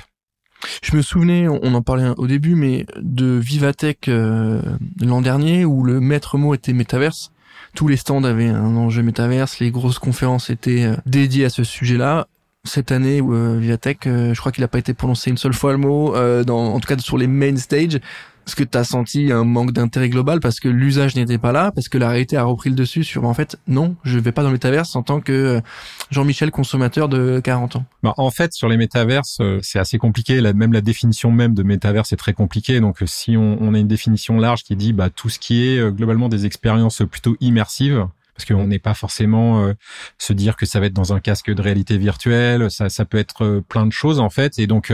Je 0.84 0.96
me 0.96 1.02
souvenais, 1.02 1.48
on 1.48 1.74
en 1.74 1.82
parlait 1.82 2.10
au 2.18 2.28
début, 2.28 2.56
mais 2.56 2.86
de 3.02 3.26
Vivatech 3.26 4.08
euh, 4.08 4.62
l'an 5.00 5.22
dernier 5.22 5.66
où 5.66 5.84
le 5.84 6.00
maître 6.00 6.38
mot 6.38 6.54
était 6.54 6.74
Metaverse. 6.74 7.32
Tous 7.76 7.88
les 7.88 7.98
stands 7.98 8.24
avaient 8.24 8.50
un 8.50 8.76
enjeu 8.76 9.02
Metaverse, 9.02 9.60
les 9.60 9.72
grosses 9.72 10.00
conférences 10.00 10.50
étaient 10.50 10.84
euh, 10.84 10.96
dédiées 11.06 11.46
à 11.46 11.50
ce 11.50 11.64
sujet-là. 11.64 12.28
Cette 12.64 12.92
année, 12.92 13.22
Vivatech, 13.22 14.02
je 14.06 14.40
crois 14.40 14.52
qu'il 14.52 14.62
n'a 14.62 14.68
pas 14.68 14.80
été 14.80 14.94
prononcé 14.94 15.32
une 15.32 15.38
seule 15.38 15.54
fois 15.54 15.72
le 15.72 15.80
mot, 15.80 16.14
dans, 16.44 16.74
en 16.74 16.80
tout 16.80 16.88
cas 16.88 16.98
sur 17.00 17.18
les 17.18 17.28
main 17.28 17.56
stage. 17.58 18.00
Est-ce 18.48 18.56
que 18.56 18.64
tu 18.64 18.78
as 18.78 18.84
senti 18.84 19.32
un 19.32 19.44
manque 19.44 19.72
d'intérêt 19.72 20.10
global 20.10 20.40
parce 20.40 20.60
que 20.60 20.68
l'usage 20.68 21.16
n'était 21.16 21.38
pas 21.38 21.52
là, 21.52 21.72
parce 21.72 21.90
que 21.90 21.98
la 21.98 22.10
réalité 22.10 22.38
a 22.38 22.44
repris 22.44 22.70
le 22.70 22.76
dessus 22.76 23.04
sur 23.04 23.26
en 23.26 23.34
fait 23.34 23.58
non, 23.68 23.96
je 24.04 24.18
vais 24.18 24.32
pas 24.32 24.42
dans 24.42 24.50
le 24.50 24.54
métaverse 24.54 24.96
en 24.96 25.04
tant 25.04 25.20
que 25.22 25.32
euh, 25.32 25.62
Jean-Michel 26.10 26.50
consommateur 26.50 27.08
de 27.08 27.40
40 27.44 27.76
ans? 27.78 27.86
Bah, 28.02 28.14
en 28.18 28.32
fait, 28.32 28.54
sur 28.54 28.68
les 28.68 28.78
métaverses, 28.78 29.38
euh, 29.42 29.60
c'est 29.62 29.80
assez 29.80 29.98
compliqué. 29.98 30.42
même 30.54 30.74
la 30.74 30.82
définition 30.82 31.32
même 31.32 31.54
de 31.54 31.64
métaverse 31.64 32.12
est 32.14 32.18
très 32.18 32.34
compliquée. 32.34 32.80
Donc, 32.80 33.04
euh, 33.04 33.06
si 33.06 33.38
on, 33.38 33.58
on, 33.62 33.74
a 33.74 33.80
une 33.80 33.88
définition 33.88 34.38
large 34.38 34.64
qui 34.64 34.76
dit 34.76 34.92
bah, 34.92 35.10
tout 35.10 35.30
ce 35.30 35.38
qui 35.38 35.68
est 35.68 35.92
globalement 35.92 36.28
des 36.28 36.46
expériences 36.46 37.04
plutôt 37.10 37.38
immersives, 37.42 38.08
parce 38.46 38.60
qu'on 38.60 38.68
n'est 38.68 38.80
pas 38.80 38.94
forcément 38.94 39.74
se 40.18 40.34
dire 40.34 40.56
que 40.56 40.66
ça 40.66 40.80
va 40.80 40.88
être 40.88 40.94
dans 40.94 41.14
un 41.14 41.20
casque 41.20 41.52
de 41.52 41.62
réalité 41.62 41.98
virtuelle, 41.98 42.72
ça, 42.72 42.90
ça 42.90 43.06
peut 43.06 43.18
être 43.18 43.62
plein 43.68 43.86
de 43.86 43.92
choses 43.92 44.20
en 44.20 44.30
fait. 44.30 44.58
Et 44.60 44.68
donc, 44.68 44.92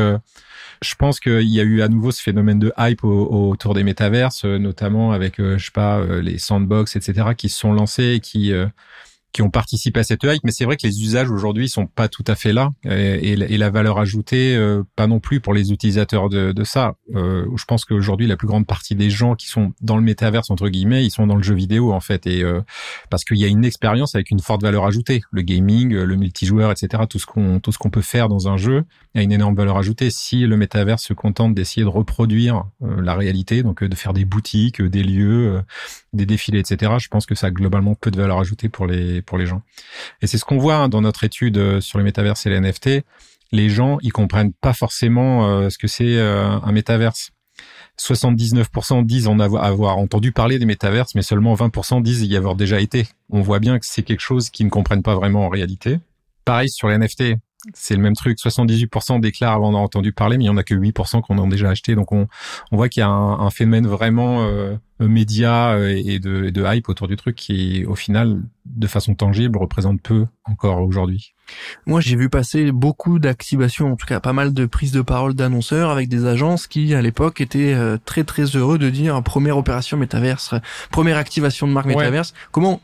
je 0.81 0.95
pense 0.95 1.19
qu'il 1.19 1.49
y 1.49 1.59
a 1.59 1.63
eu 1.63 1.81
à 1.81 1.87
nouveau 1.87 2.11
ce 2.11 2.21
phénomène 2.21 2.59
de 2.59 2.73
hype 2.77 3.03
autour 3.03 3.73
des 3.73 3.83
métaverses, 3.83 4.45
euh, 4.45 4.57
notamment 4.57 5.11
avec, 5.11 5.39
euh, 5.39 5.57
je 5.57 5.65
sais 5.65 5.71
pas, 5.71 5.97
euh, 5.99 6.21
les 6.21 6.37
sandbox, 6.37 6.95
etc., 6.95 7.29
qui 7.35 7.49
se 7.49 7.59
sont 7.59 7.73
lancés 7.73 8.13
et 8.15 8.19
qui 8.19 8.53
qui 9.37 9.43
ont 9.43 9.51
participé 9.51 9.99
à 9.99 10.03
cette 10.03 10.23
hype, 10.23 10.43
mais 10.43 10.51
c'est 10.51 10.65
vrai 10.65 10.77
que 10.77 10.87
les 10.87 11.03
usages 11.03 11.29
aujourd'hui 11.29 11.69
sont 11.69 11.85
pas 11.85 12.07
tout 12.07 12.23
à 12.25 12.33
fait 12.33 12.53
là 12.53 12.71
et, 12.85 13.35
la 13.35 13.69
valeur 13.69 13.99
ajoutée 13.99 14.55
euh, 14.55 14.81
pas 14.95 15.05
non 15.05 15.19
plus 15.19 15.41
pour 15.41 15.53
les 15.53 15.71
utilisateurs 15.71 16.27
de, 16.27 16.53
de 16.53 16.63
ça. 16.63 16.95
Euh, 17.13 17.45
je 17.55 17.65
pense 17.65 17.85
qu'aujourd'hui 17.85 18.25
la 18.25 18.35
plus 18.35 18.47
grande 18.47 18.65
partie 18.65 18.95
des 18.95 19.11
gens 19.11 19.35
qui 19.35 19.47
sont 19.47 19.73
dans 19.79 19.95
le 19.95 20.01
métaverse 20.01 20.49
entre 20.49 20.69
guillemets, 20.69 21.05
ils 21.05 21.11
sont 21.11 21.27
dans 21.27 21.35
le 21.35 21.43
jeu 21.43 21.53
vidéo 21.53 21.93
en 21.93 21.99
fait 21.99 22.25
et 22.25 22.41
euh, 22.41 22.61
parce 23.11 23.23
qu'il 23.23 23.37
y 23.37 23.43
a 23.43 23.47
une 23.47 23.63
expérience 23.63 24.15
avec 24.15 24.31
une 24.31 24.39
forte 24.39 24.63
valeur 24.63 24.85
ajoutée, 24.85 25.21
le 25.29 25.43
gaming, 25.43 25.93
le 25.93 26.15
multijoueur, 26.15 26.71
etc. 26.71 27.03
Tout 27.07 27.19
ce 27.19 27.27
qu'on 27.27 27.59
tout 27.59 27.71
ce 27.71 27.77
qu'on 27.77 27.91
peut 27.91 28.01
faire 28.01 28.29
dans 28.29 28.47
un 28.47 28.57
jeu 28.57 28.85
a 29.13 29.21
une 29.21 29.31
énorme 29.31 29.55
valeur 29.55 29.77
ajoutée. 29.77 30.09
Si 30.09 30.47
le 30.47 30.57
métaverse 30.57 31.03
se 31.03 31.13
contente 31.13 31.53
d'essayer 31.53 31.83
de 31.83 31.89
reproduire 31.89 32.63
la 32.81 33.13
réalité, 33.13 33.61
donc 33.61 33.83
de 33.83 33.95
faire 33.95 34.13
des 34.13 34.25
boutiques, 34.25 34.81
des 34.81 35.03
lieux, 35.03 35.61
des 36.13 36.25
défilés, 36.25 36.59
etc. 36.59 36.93
Je 36.99 37.07
pense 37.07 37.27
que 37.27 37.35
ça 37.35 37.47
a 37.47 37.51
globalement 37.51 37.93
peu 37.93 38.09
de 38.09 38.19
valeur 38.19 38.39
ajoutée 38.39 38.67
pour 38.67 38.87
les 38.87 39.21
pour 39.27 39.37
les 39.37 39.45
gens. 39.45 39.61
Et 40.23 40.27
c'est 40.27 40.39
ce 40.39 40.45
qu'on 40.45 40.57
voit 40.57 40.77
hein, 40.77 40.89
dans 40.89 41.01
notre 41.01 41.23
étude 41.23 41.57
euh, 41.57 41.81
sur 41.81 41.99
les 41.99 42.03
métaverses 42.03 42.47
et 42.47 42.49
les 42.49 42.59
NFT. 42.59 43.03
Les 43.51 43.69
gens, 43.69 43.99
ils 44.01 44.11
comprennent 44.11 44.53
pas 44.53 44.73
forcément 44.73 45.47
euh, 45.47 45.69
ce 45.69 45.77
que 45.77 45.87
c'est 45.87 46.17
euh, 46.17 46.49
un 46.49 46.71
métaverse. 46.71 47.29
79% 47.99 49.05
disent 49.05 49.27
en 49.27 49.39
avoir, 49.39 49.63
avoir, 49.63 49.97
entendu 49.97 50.31
parler 50.31 50.59
des 50.59 50.65
métaverses, 50.65 51.15
mais 51.15 51.21
seulement 51.21 51.55
20% 51.55 52.01
disent 52.01 52.23
y 52.23 52.35
avoir 52.35 52.55
déjà 52.55 52.79
été. 52.79 53.07
On 53.29 53.41
voit 53.41 53.59
bien 53.59 53.79
que 53.79 53.85
c'est 53.85 54.03
quelque 54.03 54.21
chose 54.21 54.49
qu'ils 54.49 54.65
ne 54.65 54.71
comprennent 54.71 55.03
pas 55.03 55.15
vraiment 55.15 55.45
en 55.45 55.49
réalité. 55.49 55.99
Pareil 56.45 56.69
sur 56.69 56.87
les 56.87 56.97
NFT 56.97 57.37
c'est 57.73 57.95
le 57.95 58.01
même 58.01 58.15
truc. 58.15 58.37
78% 58.37 59.19
déclarent 59.19 59.53
avoir 59.55 59.75
entendu 59.75 60.13
parler, 60.13 60.37
mais 60.37 60.45
il 60.45 60.47
y 60.47 60.49
en 60.51 60.57
a 60.57 60.63
que 60.63 60.75
8% 60.75 61.21
qu'on 61.21 61.43
a 61.43 61.47
déjà 61.47 61.69
acheté. 61.69 61.95
Donc 61.95 62.11
on, 62.11 62.27
on 62.71 62.77
voit 62.77 62.89
qu'il 62.89 63.01
y 63.01 63.03
a 63.03 63.09
un, 63.09 63.39
un, 63.39 63.49
phénomène 63.49 63.87
vraiment 63.87 64.43
euh, 64.43 64.75
média 64.99 65.71
euh, 65.71 65.89
et 65.95 66.19
de, 66.19 66.49
de, 66.49 66.63
hype 66.65 66.89
autour 66.89 67.07
du 67.07 67.15
truc 67.15 67.35
qui, 67.35 67.85
au 67.85 67.95
final, 67.95 68.41
de 68.65 68.87
façon 68.87 69.15
tangible, 69.15 69.57
représente 69.57 70.01
peu 70.01 70.25
encore 70.45 70.81
aujourd'hui. 70.81 71.33
Moi, 71.85 72.01
j'ai 72.01 72.15
vu 72.15 72.29
passer 72.29 72.71
beaucoup 72.71 73.19
d'activations, 73.19 73.93
en 73.93 73.95
tout 73.95 74.05
cas 74.05 74.19
pas 74.19 74.33
mal 74.33 74.53
de 74.53 74.65
prises 74.65 74.91
de 74.91 75.01
parole 75.01 75.33
d'annonceurs 75.33 75.89
avec 75.89 76.09
des 76.09 76.25
agences 76.25 76.67
qui, 76.67 76.93
à 76.93 77.01
l'époque, 77.01 77.41
étaient 77.41 77.73
euh, 77.73 77.97
très 78.03 78.23
très 78.23 78.43
heureux 78.43 78.77
de 78.77 78.89
dire 78.89 79.21
première 79.23 79.57
opération 79.57 79.97
métaverse, 79.97 80.53
première 80.91 81.17
activation 81.17 81.67
de 81.67 81.73
marque 81.73 81.87
métaverse. 81.87 82.33
Comment 82.51 82.81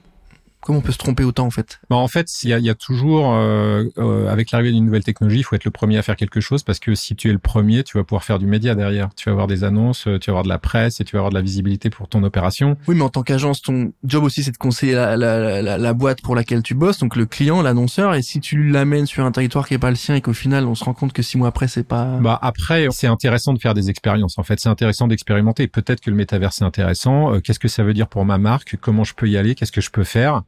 Comment 0.63 0.79
on 0.79 0.81
peut 0.81 0.93
se 0.93 0.97
tromper 0.97 1.25
autant 1.25 1.45
en 1.45 1.51
fait? 1.51 1.81
Bah, 1.89 1.97
En 1.97 2.07
fait, 2.07 2.29
il 2.43 2.49
y 2.49 2.53
a, 2.53 2.59
y 2.59 2.69
a, 2.69 2.75
toujours, 2.75 3.33
euh, 3.33 3.83
euh, 3.97 4.31
avec 4.31 4.51
l'arrivée 4.51 4.71
d'une 4.71 4.85
nouvelle 4.85 5.03
technologie, 5.03 5.39
il 5.39 5.43
faut 5.43 5.55
être 5.55 5.65
le 5.65 5.71
premier 5.71 5.97
à 5.97 6.01
faire 6.01 6.15
quelque 6.15 6.39
chose 6.39 6.63
parce 6.63 6.79
que 6.79 6.95
si 6.95 7.17
tu 7.17 7.29
es 7.29 7.33
le 7.33 7.39
premier, 7.39 7.83
tu 7.83 7.97
vas 7.97 8.05
pouvoir 8.05 8.23
faire 8.23 8.39
du 8.39 8.45
média 8.45 8.73
derrière. 8.73 9.09
Tu 9.15 9.25
vas 9.25 9.33
avoir 9.33 9.47
des 9.47 9.65
annonces, 9.65 10.07
euh, 10.07 10.19
tu 10.19 10.31
vas 10.31 10.33
avoir 10.33 10.43
de 10.43 10.49
la 10.49 10.59
presse 10.59 11.01
et 11.01 11.03
tu 11.03 11.17
vas 11.17 11.19
avoir 11.19 11.31
de 11.31 11.35
la 11.35 11.41
visibilité 11.41 11.89
pour 11.89 12.07
ton 12.07 12.23
opération. 12.23 12.77
Oui, 12.87 12.95
mais 12.95 13.01
en 13.01 13.09
tant 13.09 13.23
qu'agence, 13.23 13.61
ton 13.61 13.91
job 14.05 14.23
aussi, 14.23 14.41
c'est 14.41 14.51
de 14.51 14.57
conseiller 14.57 14.93
la, 14.93 15.17
la, 15.17 15.61
la, 15.61 15.77
la, 15.77 15.93
boîte 15.93 16.21
pour 16.21 16.33
laquelle 16.33 16.63
tu 16.63 16.75
bosses, 16.75 16.99
donc 16.99 17.17
le 17.17 17.25
client, 17.25 17.61
l'annonceur. 17.61 18.15
Et 18.15 18.21
si 18.21 18.39
tu 18.39 18.69
l'amènes 18.69 19.05
sur 19.05 19.25
un 19.25 19.33
territoire 19.33 19.67
qui 19.67 19.73
est 19.73 19.79
pas 19.79 19.89
le 19.89 19.97
sien 19.97 20.15
et 20.15 20.21
qu'au 20.21 20.33
final, 20.33 20.65
on 20.65 20.75
se 20.75 20.85
rend 20.85 20.93
compte 20.93 21.11
que 21.11 21.21
six 21.21 21.37
mois 21.37 21.49
après, 21.49 21.67
c'est 21.67 21.83
pas... 21.83 22.05
Bah 22.21 22.39
après, 22.41 22.87
c'est 22.91 23.07
intéressant 23.07 23.53
de 23.53 23.59
faire 23.59 23.73
des 23.73 23.89
expériences. 23.89 24.37
En 24.37 24.43
fait, 24.43 24.61
c'est 24.61 24.69
intéressant 24.69 25.09
d'expérimenter. 25.09 25.67
Peut-être 25.67 25.99
que 25.99 26.09
le 26.09 26.15
métavers, 26.15 26.53
c'est 26.53 26.63
intéressant. 26.63 27.39
Qu'est-ce 27.41 27.59
que 27.59 27.67
ça 27.67 27.83
veut 27.83 27.93
dire 27.93 28.07
pour 28.07 28.23
ma 28.23 28.37
marque? 28.37 28.77
Comment 28.79 29.03
je 29.03 29.13
peux 29.13 29.27
y 29.27 29.35
aller? 29.35 29.55
Qu'est-ce 29.55 29.73
que 29.73 29.81
je 29.81 29.91
peux 29.91 30.05
faire? 30.05 30.43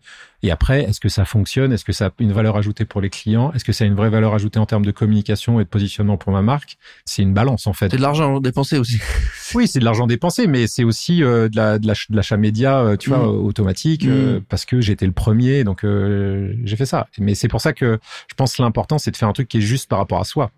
Et 0.46 0.52
après, 0.52 0.84
est-ce 0.84 1.00
que 1.00 1.10
ça 1.10 1.26
fonctionne? 1.26 1.74
Est-ce 1.74 1.84
que 1.84 1.92
ça 1.92 2.06
a 2.06 2.12
une 2.20 2.32
valeur 2.32 2.56
ajoutée 2.56 2.86
pour 2.86 3.02
les 3.02 3.10
clients? 3.10 3.52
Est-ce 3.54 3.66
que 3.66 3.74
ça 3.74 3.84
a 3.84 3.88
une 3.88 3.96
vraie 3.96 4.12
valeur 4.12 4.36
ajoutée 4.36 4.60
en 4.60 4.68
termes 4.68 4.86
de 4.86 4.92
communication 4.92 5.60
et 5.60 5.64
de 5.64 5.70
positionnement 5.70 6.18
pour 6.18 6.32
ma 6.32 6.44
marque? 6.44 6.78
C'est 7.04 7.24
une 7.24 7.34
balance 7.34 7.66
en 7.66 7.74
fait. 7.74 7.90
C'est 7.90 7.98
de 7.98 8.02
l'argent 8.04 8.40
dépensé 8.40 8.78
aussi. 8.78 9.00
oui, 9.56 9.68
c'est 9.68 9.80
de 9.80 9.86
l'argent 9.86 10.06
dépensé, 10.06 10.46
mais 10.46 10.68
c'est 10.68 10.84
aussi 10.84 11.24
euh, 11.24 11.50
de, 11.50 11.56
la, 11.56 11.80
de, 11.80 11.88
l'achat 12.12 12.38
média, 12.38 12.80
euh, 12.82 12.96
tu 12.96 13.10
vois, 13.10 13.26
mm. 13.26 13.46
automatique, 13.46 14.06
euh, 14.06 14.38
mm. 14.38 14.44
parce 14.44 14.66
que 14.66 14.82
j'étais 14.82 15.08
le 15.08 15.14
premier, 15.14 15.64
donc 15.64 15.84
j'ai 15.84 16.76
fait 16.76 16.86
ça. 16.86 17.08
Mais 17.18 17.34
c'est 17.34 17.48
pour 17.48 17.62
ça 17.62 17.74
que 17.74 17.98
je 18.30 18.36
pense 18.36 18.56
que 18.56 18.62
l'important, 18.62 19.00
c'est 19.00 19.10
de 19.10 19.18
faire 19.18 19.30
un 19.30 19.34
truc 19.34 19.48
qui 19.48 19.58
est 19.58 19.62
juste 19.62 19.90
par 19.90 19.98
rapport 19.98 20.20
à 20.20 20.26
soi. 20.26 20.52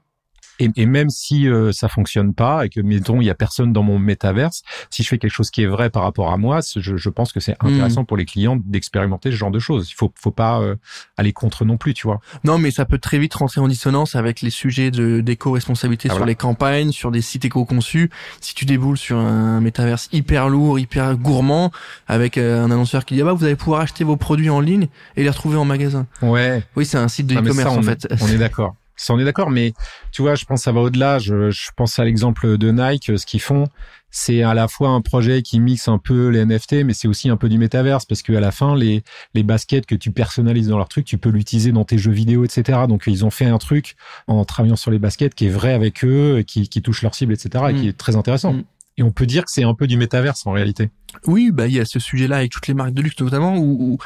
Et, 0.60 0.70
et 0.76 0.86
même 0.86 1.10
si 1.10 1.48
euh, 1.48 1.72
ça 1.72 1.88
fonctionne 1.88 2.34
pas 2.34 2.66
et 2.66 2.70
que 2.70 2.82
mettons 2.82 3.22
il 3.22 3.26
y 3.26 3.30
a 3.30 3.36
personne 3.36 3.74
dans 3.74 3.84
mon 3.84 4.00
métaverse, 4.00 4.64
si 4.90 5.04
je 5.04 5.08
fais 5.08 5.18
quelque 5.18 5.32
chose 5.32 5.52
qui 5.52 5.64
est 5.64 5.68
vrai 5.68 5.90
par 5.90 6.04
rapport 6.04 6.32
à 6.32 6.38
moi, 6.38 6.60
je, 6.76 6.98
je 6.98 7.10
pense 7.10 7.32
que 7.32 7.40
c'est 7.40 7.56
hmm. 7.62 7.68
intéressant 7.68 8.06
pour 8.06 8.18
les 8.18 8.26
clients 8.26 8.58
d'expérimenter 8.64 9.32
ce 9.32 9.36
genre 9.36 9.52
de 9.52 9.60
choses. 9.60 9.90
Il 9.90 9.94
faut 9.94 10.12
faut 10.16 10.32
pas 10.32 10.60
euh, 10.60 10.76
aller 11.18 11.34
contre 11.34 11.66
non 11.66 11.78
plus, 11.78 11.94
tu 11.94 12.08
vois. 12.08 12.20
Non, 12.44 12.58
mais 12.58 12.72
ça 12.72 12.86
peut 12.86 12.98
très 12.98 13.20
vite 13.20 13.34
rentrer 13.36 13.62
en 13.62 13.68
dissonance 13.68 14.16
avec 14.16 14.42
les 14.42 14.50
sujets 14.50 14.92
de 14.92 15.22
d'éco-responsabilité 15.22 16.10
ah, 16.12 16.16
sur 16.16 16.26
les 16.26 16.36
campagnes, 16.36 16.92
sur 16.92 17.12
des 17.12 17.22
sites 17.22 17.46
éco-conçus. 17.46 18.10
Si 18.42 18.56
tu 18.56 18.66
déboules 18.66 18.98
sur 18.98 19.18
un 19.18 19.62
métaverse 19.62 20.10
hyper 20.12 20.50
lourd, 20.50 20.80
hyper 20.80 21.18
gourmand, 21.18 21.72
avec 22.08 22.38
euh, 22.38 22.64
un 22.64 22.72
annonceur 22.72 23.06
qui 23.06 23.16
dit 23.16 23.22
ah 23.22 23.26
bah 23.26 23.34
vous 23.34 23.46
allez 23.46 23.56
pouvoir 23.56 23.82
acheter 23.82 24.04
vos 24.04 24.18
produits 24.18 24.50
en 24.50 24.60
ligne 24.60 24.88
et 25.16 25.24
les 25.24 25.30
retrouver 25.30 25.58
en 25.58 25.66
magasin. 25.66 26.08
Ouais. 26.22 26.64
Oui, 26.76 26.86
c'est 26.86 26.98
un 26.98 27.08
site 27.08 27.28
de 27.28 27.36
e-commerce 27.36 27.76
en 27.76 27.84
fait. 27.84 28.08
On 28.22 28.28
est 28.28 28.38
d'accord. 28.38 28.76
Ça, 28.98 29.14
on 29.14 29.20
est 29.20 29.24
d'accord, 29.24 29.52
mais 29.52 29.74
tu 30.12 30.24
vois, 30.24 30.36
je 30.36 30.46
pense 30.46 30.62
que 30.62 30.64
ça 30.64 30.72
va 30.72 30.82
au-delà. 30.82 31.20
Je, 31.20 31.52
je 31.52 31.70
pense 31.76 32.00
à 32.00 32.04
l'exemple 32.04 32.58
de 32.58 32.72
Nike, 32.72 33.18
ce 33.18 33.26
qu'ils 33.26 33.42
font, 33.42 33.68
c'est 34.10 34.42
à 34.42 34.54
la 34.54 34.68
fois 34.68 34.90
un 34.90 35.02
projet 35.02 35.42
qui 35.42 35.60
mixe 35.60 35.88
un 35.88 36.00
peu 36.00 36.30
les 36.30 36.44
NFT, 36.44 36.84
mais 36.84 36.94
c'est 36.94 37.08
aussi 37.08 37.30
un 37.30 37.38
peu 37.38 37.50
du 37.50 37.58
métaverse 37.58 38.06
parce 38.06 38.22
que 38.22 38.34
à 38.34 38.40
la 38.40 38.52
fin, 38.52 38.76
les, 38.76 39.04
les 39.34 39.44
baskets 39.44 39.86
que 39.86 39.96
tu 39.96 40.12
personnalises 40.12 40.70
dans 40.70 40.78
leur 40.78 40.90
truc, 40.90 41.06
tu 41.06 41.18
peux 41.18 41.30
l'utiliser 41.30 41.72
dans 41.72 41.86
tes 41.86 41.98
jeux 41.98 42.12
vidéo, 42.12 42.44
etc. 42.44 42.80
Donc 42.88 43.04
ils 43.08 43.26
ont 43.26 43.30
fait 43.30 43.46
un 43.46 43.60
truc 43.60 43.96
en 44.28 44.44
travaillant 44.46 44.76
sur 44.76 44.92
les 44.92 45.00
baskets 45.00 45.36
qui 45.36 45.46
est 45.46 45.52
vrai 45.52 45.74
avec 45.74 46.04
eux, 46.04 46.44
qui, 46.48 46.68
qui 46.68 46.82
touche 46.82 47.04
leur 47.04 47.14
cible, 47.14 47.34
etc. 47.34 47.66
et 47.70 47.74
qui 47.76 47.86
mm. 47.86 47.90
est 47.90 47.98
très 47.98 48.16
intéressant. 48.16 48.54
Mm. 48.54 48.64
Et 48.98 49.04
on 49.04 49.12
peut 49.12 49.26
dire 49.26 49.46
que 49.46 49.52
c'est 49.52 49.64
un 49.64 49.76
peu 49.76 49.86
du 49.86 49.96
métaverse 49.96 50.48
en 50.48 50.52
réalité. 50.52 50.90
Oui, 51.26 51.52
bah 51.52 51.68
il 51.68 51.74
y 51.74 51.80
a 51.80 51.86
ce 51.86 52.00
sujet-là 52.00 52.38
avec 52.38 52.52
toutes 52.52 52.68
les 52.68 52.74
marques 52.74 52.94
de 52.94 53.02
luxe 53.02 53.20
notamment, 53.20 53.58
ou, 53.58 53.98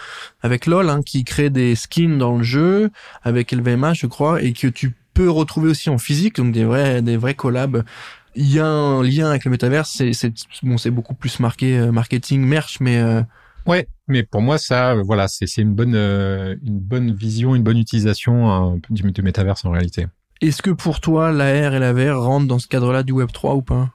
avec 0.41 0.65
LOL 0.65 0.89
hein, 0.89 1.01
qui 1.05 1.23
crée 1.23 1.49
des 1.49 1.75
skins 1.75 2.17
dans 2.17 2.37
le 2.37 2.43
jeu, 2.43 2.89
avec 3.23 3.51
LVMH 3.51 3.95
je 3.95 4.07
crois, 4.07 4.41
et 4.41 4.53
que 4.53 4.67
tu 4.67 4.93
peux 5.13 5.29
retrouver 5.29 5.69
aussi 5.69 5.89
en 5.89 5.97
physique, 5.97 6.35
donc 6.35 6.51
des 6.53 6.65
vrais 6.65 7.01
des 7.01 7.17
vrais 7.17 7.35
collabs 7.35 7.83
il 8.35 8.51
y 8.51 8.59
a 8.59 8.65
un 8.65 9.03
lien 9.03 9.29
avec 9.29 9.45
le 9.45 9.51
métaverse. 9.51 9.91
C'est, 9.91 10.13
c'est 10.13 10.33
bon, 10.63 10.77
c'est 10.77 10.91
beaucoup 10.91 11.13
plus 11.13 11.39
marqué 11.39 11.77
euh, 11.77 11.91
marketing, 11.91 12.41
merch, 12.41 12.79
mais 12.79 12.99
euh... 12.99 13.21
ouais. 13.65 13.87
Mais 14.07 14.23
pour 14.23 14.41
moi, 14.41 14.57
ça, 14.57 14.91
euh, 14.91 15.03
voilà, 15.03 15.27
c'est, 15.27 15.47
c'est 15.47 15.61
une 15.61 15.73
bonne 15.73 15.95
euh, 15.95 16.55
une 16.63 16.79
bonne 16.79 17.13
vision, 17.13 17.55
une 17.55 17.63
bonne 17.63 17.77
utilisation 17.77 18.51
hein, 18.51 18.79
du, 18.89 19.11
du 19.11 19.21
métaverse 19.21 19.65
en 19.65 19.71
réalité. 19.71 20.07
Est-ce 20.41 20.61
que 20.61 20.71
pour 20.71 21.01
toi, 21.01 21.31
l'AR 21.31 21.73
et 21.73 21.79
la 21.79 21.93
VR 21.93 22.21
rentrent 22.21 22.47
dans 22.47 22.59
ce 22.59 22.67
cadre-là 22.67 23.03
du 23.03 23.11
Web 23.11 23.31
3 23.31 23.55
ou 23.55 23.61
pas? 23.61 23.89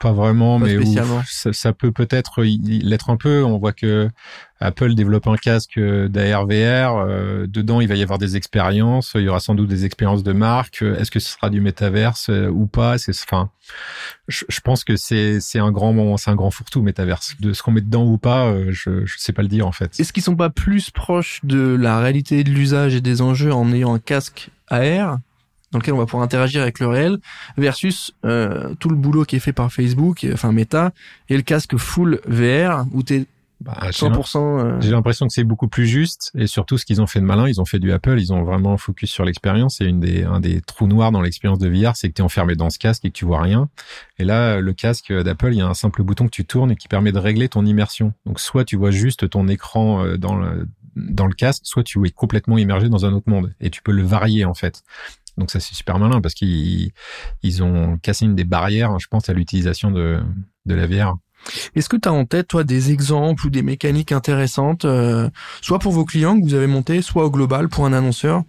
Pas 0.00 0.12
vraiment, 0.12 0.58
mais 0.58 0.78
ça, 1.26 1.72
peut 1.72 1.92
peut-être 1.92 2.42
l'être 2.42 3.10
un 3.10 3.16
peu. 3.16 3.44
On 3.44 3.58
voit 3.58 3.72
que 3.72 4.08
Apple 4.60 4.94
développe 4.94 5.26
un 5.26 5.36
casque 5.36 5.78
d'AR 5.78 6.46
VR. 6.46 6.96
Euh, 6.96 7.46
dedans, 7.46 7.80
il 7.80 7.88
va 7.88 7.94
y 7.94 8.02
avoir 8.02 8.18
des 8.18 8.36
expériences. 8.36 9.12
Il 9.14 9.22
y 9.22 9.28
aura 9.28 9.40
sans 9.40 9.54
doute 9.54 9.68
des 9.68 9.84
expériences 9.84 10.22
de 10.22 10.32
marque. 10.32 10.82
Est-ce 10.82 11.10
que 11.10 11.20
ce 11.20 11.30
sera 11.30 11.50
du 11.50 11.60
métaverse 11.60 12.30
euh, 12.30 12.48
ou 12.48 12.66
pas? 12.66 12.98
C'est 12.98 13.12
enfin, 13.22 13.50
je, 14.26 14.60
pense 14.60 14.84
que 14.84 14.96
c'est 14.96 15.40
c'est 15.40 15.60
un 15.60 15.70
grand 15.70 16.16
c'est 16.16 16.30
un 16.30 16.34
grand 16.34 16.50
fourre-tout 16.50 16.82
métaverse. 16.82 17.36
De 17.40 17.52
ce 17.52 17.62
qu'on 17.62 17.72
met 17.72 17.80
dedans 17.80 18.04
ou 18.04 18.18
pas, 18.18 18.46
euh, 18.46 18.66
je 18.70 19.04
je 19.04 19.18
sais 19.18 19.32
pas 19.32 19.42
le 19.42 19.48
dire 19.48 19.66
en 19.66 19.72
fait. 19.72 19.98
Est-ce 19.98 20.12
qu'ils 20.12 20.22
sont 20.22 20.36
pas 20.36 20.50
plus 20.50 20.90
proches 20.90 21.40
de 21.44 21.76
la 21.78 22.00
réalité 22.00 22.42
de 22.42 22.50
l'usage 22.50 22.94
et 22.94 23.00
des 23.00 23.22
enjeux 23.22 23.52
en 23.52 23.72
ayant 23.72 23.94
un 23.94 23.98
casque 23.98 24.50
AR 24.68 25.18
dans 25.72 25.78
lequel 25.78 25.94
on 25.94 25.98
va 25.98 26.06
pouvoir 26.06 26.22
interagir 26.22 26.62
avec 26.62 26.80
le 26.80 26.86
réel, 26.86 27.18
versus 27.56 28.14
euh, 28.24 28.74
tout 28.78 28.88
le 28.88 28.96
boulot 28.96 29.24
qui 29.24 29.36
est 29.36 29.40
fait 29.40 29.52
par 29.52 29.72
Facebook, 29.72 30.26
enfin 30.32 30.52
Meta, 30.52 30.92
et 31.28 31.36
le 31.36 31.42
casque 31.42 31.76
full 31.76 32.20
VR 32.26 32.86
où 32.92 33.02
t'es 33.02 33.26
bah, 33.60 33.76
100%. 33.90 34.38
Euh, 34.38 34.80
j'ai 34.80 34.92
l'impression 34.92 35.26
que 35.26 35.32
c'est 35.32 35.42
beaucoup 35.42 35.66
plus 35.66 35.86
juste 35.86 36.30
et 36.36 36.46
surtout 36.46 36.78
ce 36.78 36.86
qu'ils 36.86 37.02
ont 37.02 37.08
fait 37.08 37.18
de 37.18 37.24
malin, 37.24 37.48
ils 37.48 37.60
ont 37.60 37.64
fait 37.64 37.80
du 37.80 37.90
Apple, 37.90 38.18
ils 38.20 38.32
ont 38.32 38.44
vraiment 38.44 38.76
focus 38.76 39.10
sur 39.10 39.24
l'expérience 39.24 39.80
et 39.80 39.84
une 39.84 39.98
des 39.98 40.22
un 40.22 40.38
des 40.38 40.60
trous 40.60 40.86
noirs 40.86 41.10
dans 41.10 41.20
l'expérience 41.20 41.58
de 41.58 41.68
VR, 41.68 41.96
c'est 41.96 42.08
que 42.08 42.14
tu 42.14 42.22
es 42.22 42.24
enfermé 42.24 42.54
dans 42.54 42.70
ce 42.70 42.78
casque 42.78 43.04
et 43.04 43.08
que 43.08 43.14
tu 43.14 43.24
vois 43.24 43.42
rien. 43.42 43.68
Et 44.18 44.24
là, 44.24 44.60
le 44.60 44.72
casque 44.72 45.12
d'Apple, 45.12 45.52
il 45.52 45.58
y 45.58 45.60
a 45.60 45.66
un 45.66 45.74
simple 45.74 46.04
bouton 46.04 46.26
que 46.26 46.30
tu 46.30 46.44
tournes 46.44 46.70
et 46.70 46.76
qui 46.76 46.86
permet 46.86 47.10
de 47.10 47.18
régler 47.18 47.48
ton 47.48 47.66
immersion. 47.66 48.12
Donc 48.26 48.38
soit 48.38 48.64
tu 48.64 48.76
vois 48.76 48.92
juste 48.92 49.28
ton 49.28 49.48
écran 49.48 50.04
euh, 50.04 50.16
dans 50.16 50.36
le 50.36 50.68
dans 50.94 51.26
le 51.26 51.34
casque, 51.34 51.62
soit 51.64 51.82
tu 51.82 52.04
es 52.06 52.10
complètement 52.10 52.58
immergé 52.58 52.88
dans 52.88 53.06
un 53.06 53.12
autre 53.12 53.28
monde 53.28 53.52
et 53.60 53.70
tu 53.70 53.82
peux 53.82 53.92
le 53.92 54.02
varier 54.02 54.44
en 54.44 54.54
fait. 54.54 54.82
Donc 55.38 55.50
ça 55.50 55.60
c'est 55.60 55.74
super 55.74 55.98
malin 55.98 56.20
parce 56.20 56.34
qu'ils 56.34 56.90
ils 57.42 57.62
ont 57.62 57.96
cassé 57.98 58.24
une 58.24 58.34
des 58.34 58.44
barrières, 58.44 58.98
je 58.98 59.06
pense, 59.08 59.28
à 59.28 59.32
l'utilisation 59.32 59.90
de, 59.90 60.20
de 60.66 60.74
la 60.74 60.86
VR. 60.86 61.16
Est-ce 61.74 61.88
que 61.88 61.96
tu 61.96 62.08
as 62.08 62.12
en 62.12 62.24
tête, 62.24 62.48
toi, 62.48 62.64
des 62.64 62.90
exemples 62.90 63.46
ou 63.46 63.50
des 63.50 63.62
mécaniques 63.62 64.12
intéressantes, 64.12 64.84
euh, 64.84 65.28
soit 65.60 65.78
pour 65.78 65.92
vos 65.92 66.04
clients 66.04 66.38
que 66.38 66.44
vous 66.44 66.54
avez 66.54 66.66
montés, 66.66 67.02
soit 67.02 67.24
au 67.24 67.30
global 67.30 67.68
pour 67.68 67.86
un 67.86 67.92
annonceur, 67.92 68.42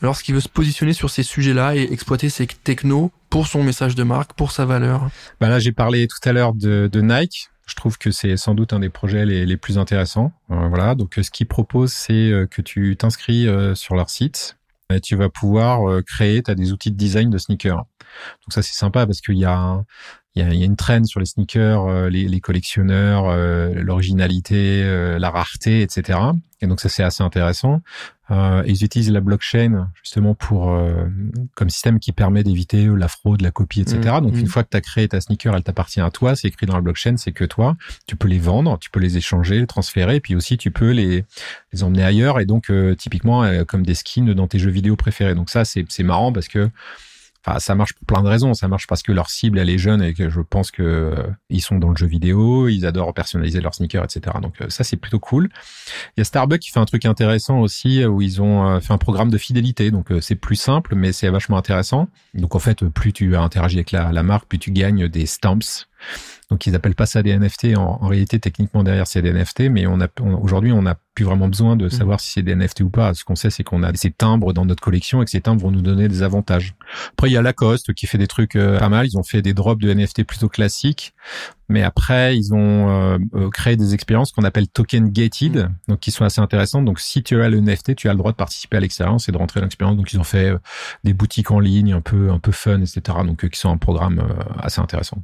lorsqu'il 0.00 0.34
veut 0.34 0.40
se 0.40 0.48
positionner 0.48 0.92
sur 0.92 1.10
ces 1.10 1.22
sujets-là 1.22 1.76
et 1.76 1.82
exploiter 1.92 2.28
ces 2.28 2.46
technos 2.46 3.12
pour 3.30 3.46
son 3.46 3.62
message 3.62 3.94
de 3.94 4.02
marque, 4.02 4.32
pour 4.32 4.50
sa 4.50 4.64
valeur? 4.64 5.08
Bah 5.40 5.48
Là, 5.48 5.58
j'ai 5.58 5.72
parlé 5.72 6.08
tout 6.08 6.28
à 6.28 6.32
l'heure 6.32 6.54
de, 6.54 6.88
de 6.90 7.00
Nike. 7.00 7.48
Je 7.66 7.74
trouve 7.76 7.96
que 7.96 8.10
c'est 8.10 8.36
sans 8.36 8.54
doute 8.54 8.72
un 8.72 8.80
des 8.80 8.90
projets 8.90 9.24
les, 9.24 9.46
les 9.46 9.56
plus 9.56 9.78
intéressants. 9.78 10.32
Euh, 10.50 10.68
voilà. 10.68 10.94
Donc, 10.94 11.18
ce 11.22 11.30
qu'ils 11.30 11.46
proposent, 11.46 11.92
c'est 11.92 12.30
euh, 12.30 12.46
que 12.46 12.60
tu 12.60 12.96
t'inscris 12.96 13.46
sur 13.74 13.94
leur 13.94 14.10
site 14.10 14.56
tu 15.00 15.16
vas 15.16 15.28
pouvoir 15.28 15.88
euh, 15.88 16.02
créer, 16.02 16.42
tu 16.42 16.50
as 16.50 16.54
des 16.54 16.72
outils 16.72 16.90
de 16.90 16.96
design 16.96 17.30
de 17.30 17.38
sneakers. 17.38 17.76
Donc 17.76 18.52
ça 18.52 18.62
c'est 18.62 18.74
sympa 18.74 19.06
parce 19.06 19.20
qu'il 19.20 19.38
y 19.38 19.44
a 19.44 19.82
il 20.34 20.42
y 20.42 20.62
a, 20.62 20.64
une 20.64 20.76
traîne 20.76 21.04
sur 21.04 21.20
les 21.20 21.26
sneakers, 21.26 21.86
euh, 21.86 22.08
les, 22.08 22.40
collectionneurs, 22.40 23.26
euh, 23.28 23.74
l'originalité, 23.74 24.82
la 25.18 25.30
rareté, 25.30 25.82
etc. 25.82 26.18
Et 26.62 26.66
donc 26.66 26.80
ça 26.80 26.88
c'est 26.88 27.02
assez 27.02 27.22
intéressant. 27.22 27.82
Euh, 28.30 28.62
ils 28.66 28.84
utilisent 28.84 29.10
la 29.10 29.20
blockchain 29.20 29.90
justement 30.02 30.34
pour 30.34 30.70
euh, 30.70 31.06
comme 31.54 31.68
système 31.68 31.98
qui 31.98 32.12
permet 32.12 32.44
d'éviter 32.44 32.86
la 32.86 33.08
fraude, 33.08 33.42
la 33.42 33.50
copie, 33.50 33.80
etc. 33.80 33.98
Mmh, 33.98 34.20
donc 34.20 34.36
une 34.36 34.44
mmh. 34.44 34.46
fois 34.46 34.62
que 34.62 34.70
tu 34.70 34.76
as 34.76 34.80
créé 34.80 35.08
ta 35.08 35.20
sneaker, 35.20 35.54
elle 35.54 35.64
t'appartient 35.64 36.00
à 36.00 36.10
toi, 36.10 36.36
c'est 36.36 36.48
écrit 36.48 36.64
dans 36.64 36.74
la 36.74 36.80
blockchain, 36.80 37.16
c'est 37.16 37.32
que 37.32 37.44
toi. 37.44 37.76
Tu 38.06 38.14
peux 38.16 38.28
les 38.28 38.38
vendre, 38.38 38.78
tu 38.78 38.90
peux 38.90 39.00
les 39.00 39.16
échanger, 39.16 39.58
les 39.58 39.66
transférer, 39.66 40.16
et 40.16 40.20
puis 40.20 40.36
aussi 40.36 40.56
tu 40.56 40.70
peux 40.70 40.92
les, 40.92 41.24
les 41.72 41.82
emmener 41.82 42.04
ailleurs 42.04 42.40
et 42.40 42.46
donc 42.46 42.70
euh, 42.70 42.94
typiquement 42.94 43.44
comme 43.66 43.84
des 43.84 43.94
skins 43.94 44.32
dans 44.32 44.46
tes 44.46 44.58
jeux 44.58 44.70
vidéo 44.70 44.96
préférés. 44.96 45.34
Donc 45.34 45.50
ça 45.50 45.64
c'est 45.64 45.84
c'est 45.88 46.04
marrant 46.04 46.32
parce 46.32 46.48
que 46.48 46.70
Enfin, 47.44 47.58
ça 47.58 47.74
marche 47.74 47.94
pour 47.94 48.06
plein 48.06 48.22
de 48.22 48.28
raisons. 48.28 48.54
Ça 48.54 48.68
marche 48.68 48.86
parce 48.86 49.02
que 49.02 49.10
leur 49.10 49.28
cible, 49.28 49.58
elle 49.58 49.70
est 49.70 49.78
jeune 49.78 50.02
et 50.02 50.14
que 50.14 50.30
je 50.30 50.40
pense 50.40 50.70
que 50.70 50.82
euh, 50.82 51.22
ils 51.50 51.60
sont 51.60 51.78
dans 51.78 51.90
le 51.90 51.96
jeu 51.96 52.06
vidéo, 52.06 52.68
ils 52.68 52.86
adorent 52.86 53.14
personnaliser 53.14 53.60
leurs 53.60 53.74
sneakers, 53.74 54.04
etc. 54.04 54.36
Donc 54.40 54.60
euh, 54.60 54.68
ça, 54.68 54.84
c'est 54.84 54.96
plutôt 54.96 55.18
cool. 55.18 55.48
Il 56.16 56.20
y 56.20 56.22
a 56.22 56.24
Starbucks 56.24 56.60
qui 56.60 56.70
fait 56.70 56.80
un 56.80 56.84
truc 56.84 57.04
intéressant 57.04 57.58
aussi, 57.58 58.02
euh, 58.02 58.06
où 58.06 58.22
ils 58.22 58.40
ont 58.40 58.80
fait 58.80 58.92
un 58.92 58.98
programme 58.98 59.30
de 59.30 59.38
fidélité. 59.38 59.90
Donc 59.90 60.08
c'est 60.20 60.36
plus 60.36 60.56
simple, 60.56 60.94
mais 60.94 61.12
c'est 61.12 61.28
vachement 61.30 61.56
intéressant. 61.56 62.08
Donc 62.34 62.54
en 62.54 62.60
fait, 62.60 62.84
plus 62.84 63.12
tu 63.12 63.36
interagis 63.36 63.78
avec 63.78 63.90
la, 63.90 64.12
la 64.12 64.22
marque, 64.22 64.46
plus 64.46 64.58
tu 64.58 64.70
gagnes 64.70 65.08
des 65.08 65.26
stamps 65.26 65.86
donc 66.52 66.66
ils 66.66 66.74
appellent 66.74 66.94
pas 66.94 67.06
ça 67.06 67.22
des 67.22 67.34
NFT. 67.34 67.78
En, 67.78 68.06
réalité, 68.06 68.38
techniquement 68.38 68.84
derrière 68.84 69.06
c'est 69.06 69.22
des 69.22 69.32
NFT, 69.32 69.70
mais 69.70 69.86
on 69.86 70.02
a 70.02 70.08
aujourd'hui 70.20 70.70
on 70.70 70.82
n'a 70.82 70.96
plus 71.14 71.24
vraiment 71.24 71.48
besoin 71.48 71.76
de 71.76 71.86
mm. 71.86 71.90
savoir 71.90 72.20
si 72.20 72.30
c'est 72.30 72.42
des 72.42 72.54
NFT 72.54 72.82
ou 72.82 72.90
pas. 72.90 73.14
Ce 73.14 73.24
qu'on 73.24 73.36
sait, 73.36 73.48
c'est 73.48 73.64
qu'on 73.64 73.82
a 73.82 73.94
ces 73.94 74.10
timbres 74.10 74.52
dans 74.52 74.66
notre 74.66 74.82
collection 74.82 75.22
et 75.22 75.24
que 75.24 75.30
ces 75.30 75.40
timbres 75.40 75.62
vont 75.62 75.70
nous 75.70 75.80
donner 75.80 76.08
des 76.08 76.22
avantages. 76.22 76.74
Après, 77.12 77.30
il 77.30 77.32
y 77.32 77.38
a 77.38 77.42
Lacoste 77.42 77.94
qui 77.94 78.06
fait 78.06 78.18
des 78.18 78.26
trucs 78.26 78.56
euh, 78.56 78.78
pas 78.78 78.90
mal. 78.90 79.06
Ils 79.06 79.16
ont 79.16 79.22
fait 79.22 79.40
des 79.40 79.54
drops 79.54 79.80
de 79.82 79.92
NFT 79.92 80.24
plutôt 80.24 80.50
classiques, 80.50 81.14
mais 81.70 81.82
après 81.82 82.36
ils 82.36 82.52
ont 82.52 82.90
euh, 82.90 83.18
euh, 83.34 83.48
créé 83.48 83.76
des 83.76 83.94
expériences 83.94 84.30
qu'on 84.32 84.44
appelle 84.44 84.68
token 84.68 85.08
gated, 85.08 85.56
mm. 85.56 85.74
donc 85.88 86.00
qui 86.00 86.10
sont 86.10 86.26
assez 86.26 86.42
intéressantes. 86.42 86.84
Donc 86.84 87.00
si 87.00 87.22
tu 87.22 87.40
as 87.40 87.48
le 87.48 87.60
NFT, 87.60 87.94
tu 87.96 88.10
as 88.10 88.12
le 88.12 88.18
droit 88.18 88.32
de 88.32 88.36
participer 88.36 88.76
à 88.76 88.80
l'expérience 88.80 89.26
et 89.26 89.32
de 89.32 89.38
rentrer 89.38 89.60
dans 89.60 89.66
l'expérience. 89.66 89.96
Donc 89.96 90.12
ils 90.12 90.20
ont 90.20 90.24
fait 90.24 90.54
des 91.02 91.14
boutiques 91.14 91.50
en 91.50 91.60
ligne 91.60 91.94
un 91.94 92.02
peu 92.02 92.30
un 92.30 92.38
peu 92.38 92.52
fun, 92.52 92.80
etc. 92.82 93.00
Donc 93.24 93.48
qui 93.48 93.58
sont 93.58 93.70
un 93.70 93.78
programme 93.78 94.22
assez 94.58 94.82
intéressant. 94.82 95.22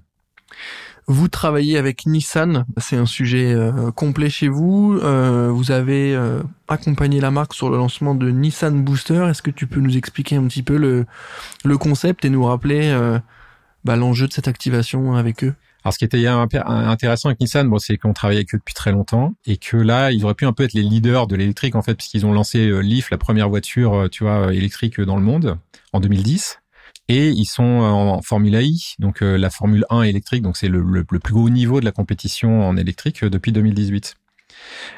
Vous 1.11 1.29
travaillez 1.29 1.79
avec 1.79 2.05
Nissan, 2.05 2.67
c'est 2.77 2.97
un 2.97 3.07
sujet 3.07 3.55
euh, 3.55 3.91
complet 3.93 4.29
chez 4.29 4.49
vous. 4.49 4.99
Euh, 5.03 5.49
vous 5.51 5.71
avez 5.71 6.15
euh, 6.15 6.43
accompagné 6.69 7.19
la 7.19 7.31
marque 7.31 7.55
sur 7.55 7.71
le 7.71 7.79
lancement 7.79 8.15
de 8.15 8.31
Nissan 8.31 8.85
Booster. 8.85 9.27
Est-ce 9.31 9.41
que 9.41 9.51
tu 9.51 9.67
peux 9.67 9.81
nous 9.81 9.97
expliquer 9.97 10.37
un 10.37 10.47
petit 10.47 10.63
peu 10.63 10.77
le, 10.77 11.07
le 11.65 11.79
concept 11.79 12.27
et 12.27 12.31
nous 12.31 12.45
rappeler 12.45 12.95
bah, 13.85 13.97
l'enjeu 13.97 14.29
de 14.29 14.35
cette 14.35 14.49
activation 14.49 15.17
avec 15.17 15.45
eux? 15.45 15.55
Alors, 15.83 15.95
ce 15.95 15.99
qui 15.99 16.05
était 16.05 16.27
intéressant 16.27 17.31
avec 17.31 17.41
Nissan, 17.41 17.67
bon, 17.71 17.79
c'est 17.79 17.97
qu'on 17.97 18.13
travaillait 18.13 18.41
avec 18.41 18.55
eux 18.55 18.59
depuis 18.59 18.75
très 18.75 18.93
longtemps 18.93 19.33
et 19.47 19.57
que 19.57 19.79
là, 19.79 20.13
ils 20.13 20.27
auraient 20.27 20.35
pu 20.35 20.45
un 20.45 20.53
peu 20.53 20.65
être 20.65 20.75
les 20.75 20.83
leaders 20.83 21.27
de 21.27 21.37
l'électrique 21.37 21.75
en 21.75 21.81
fait, 21.81 21.95
puisqu'ils 21.95 22.27
ont 22.27 22.35
lancé 22.35 22.71
Leaf, 22.83 23.11
la 23.11 23.17
première 23.17 23.49
voiture, 23.49 24.09
tu 24.13 24.25
vois, 24.25 24.53
électrique 24.53 25.01
dans 25.01 25.17
le 25.17 25.23
monde 25.23 25.57
en 25.95 26.01
2010 26.01 26.59
et 27.09 27.31
ils 27.31 27.47
sont 27.47 27.63
en 27.63 28.21
Formule 28.23 28.55
I, 28.55 28.95
donc 28.99 29.23
euh, 29.23 29.39
la 29.39 29.51
Formule 29.51 29.85
1 29.91 30.03
électrique, 30.03 30.43
donc 30.43 30.57
c'est 30.57 30.69
le, 30.69 30.83
le, 30.83 31.05
plus 31.05 31.35
haut 31.35 31.49
niveau 31.49 31.81
de 31.81 31.85
la 31.85 31.93
compétition 31.93 32.67
en 32.69 32.77
électrique 32.77 33.25
euh, 33.25 33.31
depuis 33.31 33.53
2018. 33.53 34.17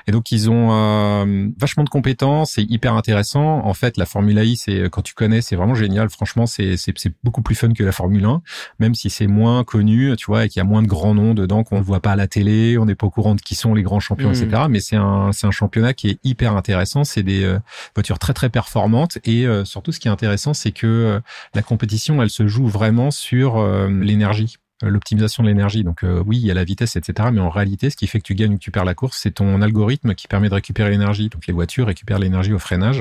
Et 0.07 0.13
donc 0.13 0.33
ils 0.33 0.51
ont 0.51 0.69
euh, 0.73 1.49
vachement 1.59 1.85
de 1.85 1.89
compétences, 1.89 2.53
c'est 2.53 2.63
hyper 2.63 2.95
intéressant. 2.95 3.65
En 3.65 3.75
fait, 3.75 3.97
la 3.97 4.07
Formule 4.07 4.39
I, 4.39 4.57
c'est 4.57 4.89
quand 4.91 5.03
tu 5.03 5.15
connais, 5.15 5.41
c'est 5.41 5.57
vraiment 5.57 5.75
génial. 5.75 6.11
Franchement, 6.11 6.47
c'est 6.47 6.77
c'est 6.77 6.95
beaucoup 7.25 7.43
plus 7.43 7.55
fun 7.55 7.73
que 7.73 7.85
la 7.85 7.93
Formule 7.93 8.25
1, 8.25 8.43
même 8.79 8.95
si 8.95 9.11
c'est 9.11 9.27
moins 9.27 9.65
connu, 9.65 10.15
tu 10.17 10.27
vois, 10.27 10.45
et 10.45 10.49
qu'il 10.49 10.61
y 10.61 10.63
a 10.63 10.65
moins 10.65 10.83
de 10.83 10.89
grands 10.89 11.15
noms 11.15 11.35
dedans 11.35 11.65
qu'on 11.65 11.79
ne 11.79 11.85
voit 11.85 12.01
pas 12.01 12.13
à 12.13 12.17
la 12.17 12.27
télé, 12.27 12.79
on 12.79 12.87
n'est 12.87 12.95
pas 12.95 13.07
au 13.07 13.11
courant 13.11 13.35
de 13.35 13.41
qui 13.41 13.55
sont 13.55 13.75
les 13.75 13.83
grands 13.83 14.01
champions, 14.01 14.31
etc. 14.31 14.49
Mmh. 14.49 14.69
Mais 14.69 14.81
c'est 14.81 14.97
un 14.97 15.33
c'est 15.33 15.47
un 15.47 15.51
championnat 15.51 15.95
qui 15.95 16.09
est 16.09 16.19
hyper 16.25 16.57
intéressant. 16.57 17.05
C'est 17.05 17.23
des 17.23 17.45
euh, 17.45 17.59
voitures 17.95 18.19
très 18.19 18.33
très 18.33 18.49
performantes 18.49 19.19
et 19.25 19.47
euh, 19.47 19.65
surtout 19.65 19.93
ce 19.93 20.01
qui 20.01 20.09
est 20.09 20.11
intéressant, 20.11 20.55
c'est 20.55 20.73
que 20.73 21.21
la 21.55 21.63
compétition, 21.63 22.23
elle 22.23 22.31
se 22.31 22.47
joue 22.47 22.67
vraiment 22.67 23.11
sur 23.11 23.63
l'énergie 23.89 24.57
l'optimisation 24.83 25.43
de 25.43 25.49
l'énergie. 25.49 25.85
Donc 25.85 26.03
euh, 26.03 26.23
oui, 26.27 26.39
il 26.39 26.47
y 26.47 26.51
a 26.51 26.55
la 26.55 26.65
vitesse, 26.65 26.97
etc. 26.97 27.29
Mais 27.33 27.41
en 27.41 27.51
réalité, 27.51 27.91
ce 27.91 27.97
qui 27.97 28.07
fait 28.07 28.19
que 28.19 28.25
tu 28.25 28.35
gagnes 28.35 28.55
ou 28.55 28.57
que 28.57 28.63
tu 28.63 28.71
perds 28.71 28.85
la 28.85 28.95
course, 28.95 29.19
c'est 29.21 29.33
ton 29.33 29.61
algorithme 29.63 30.15
qui 30.15 30.29
permet 30.29 30.49
de 30.49 30.55
récupérer 30.55 30.91
l'énergie. 30.91 31.29
Donc 31.29 31.47
les 31.47 31.53
voitures 31.53 31.87
récupèrent 31.87 32.19
l'énergie 32.19 32.53
au 32.53 32.59
freinage. 32.59 33.01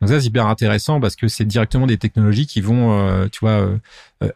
Donc 0.00 0.10
ça, 0.10 0.20
c'est 0.20 0.26
hyper 0.26 0.46
intéressant 0.46 1.00
parce 1.00 1.16
que 1.16 1.28
c'est 1.28 1.44
directement 1.44 1.86
des 1.86 1.98
technologies 1.98 2.46
qui 2.46 2.60
vont, 2.60 2.92
euh, 2.92 3.28
tu 3.30 3.40
vois, 3.40 3.60
euh, 3.60 3.78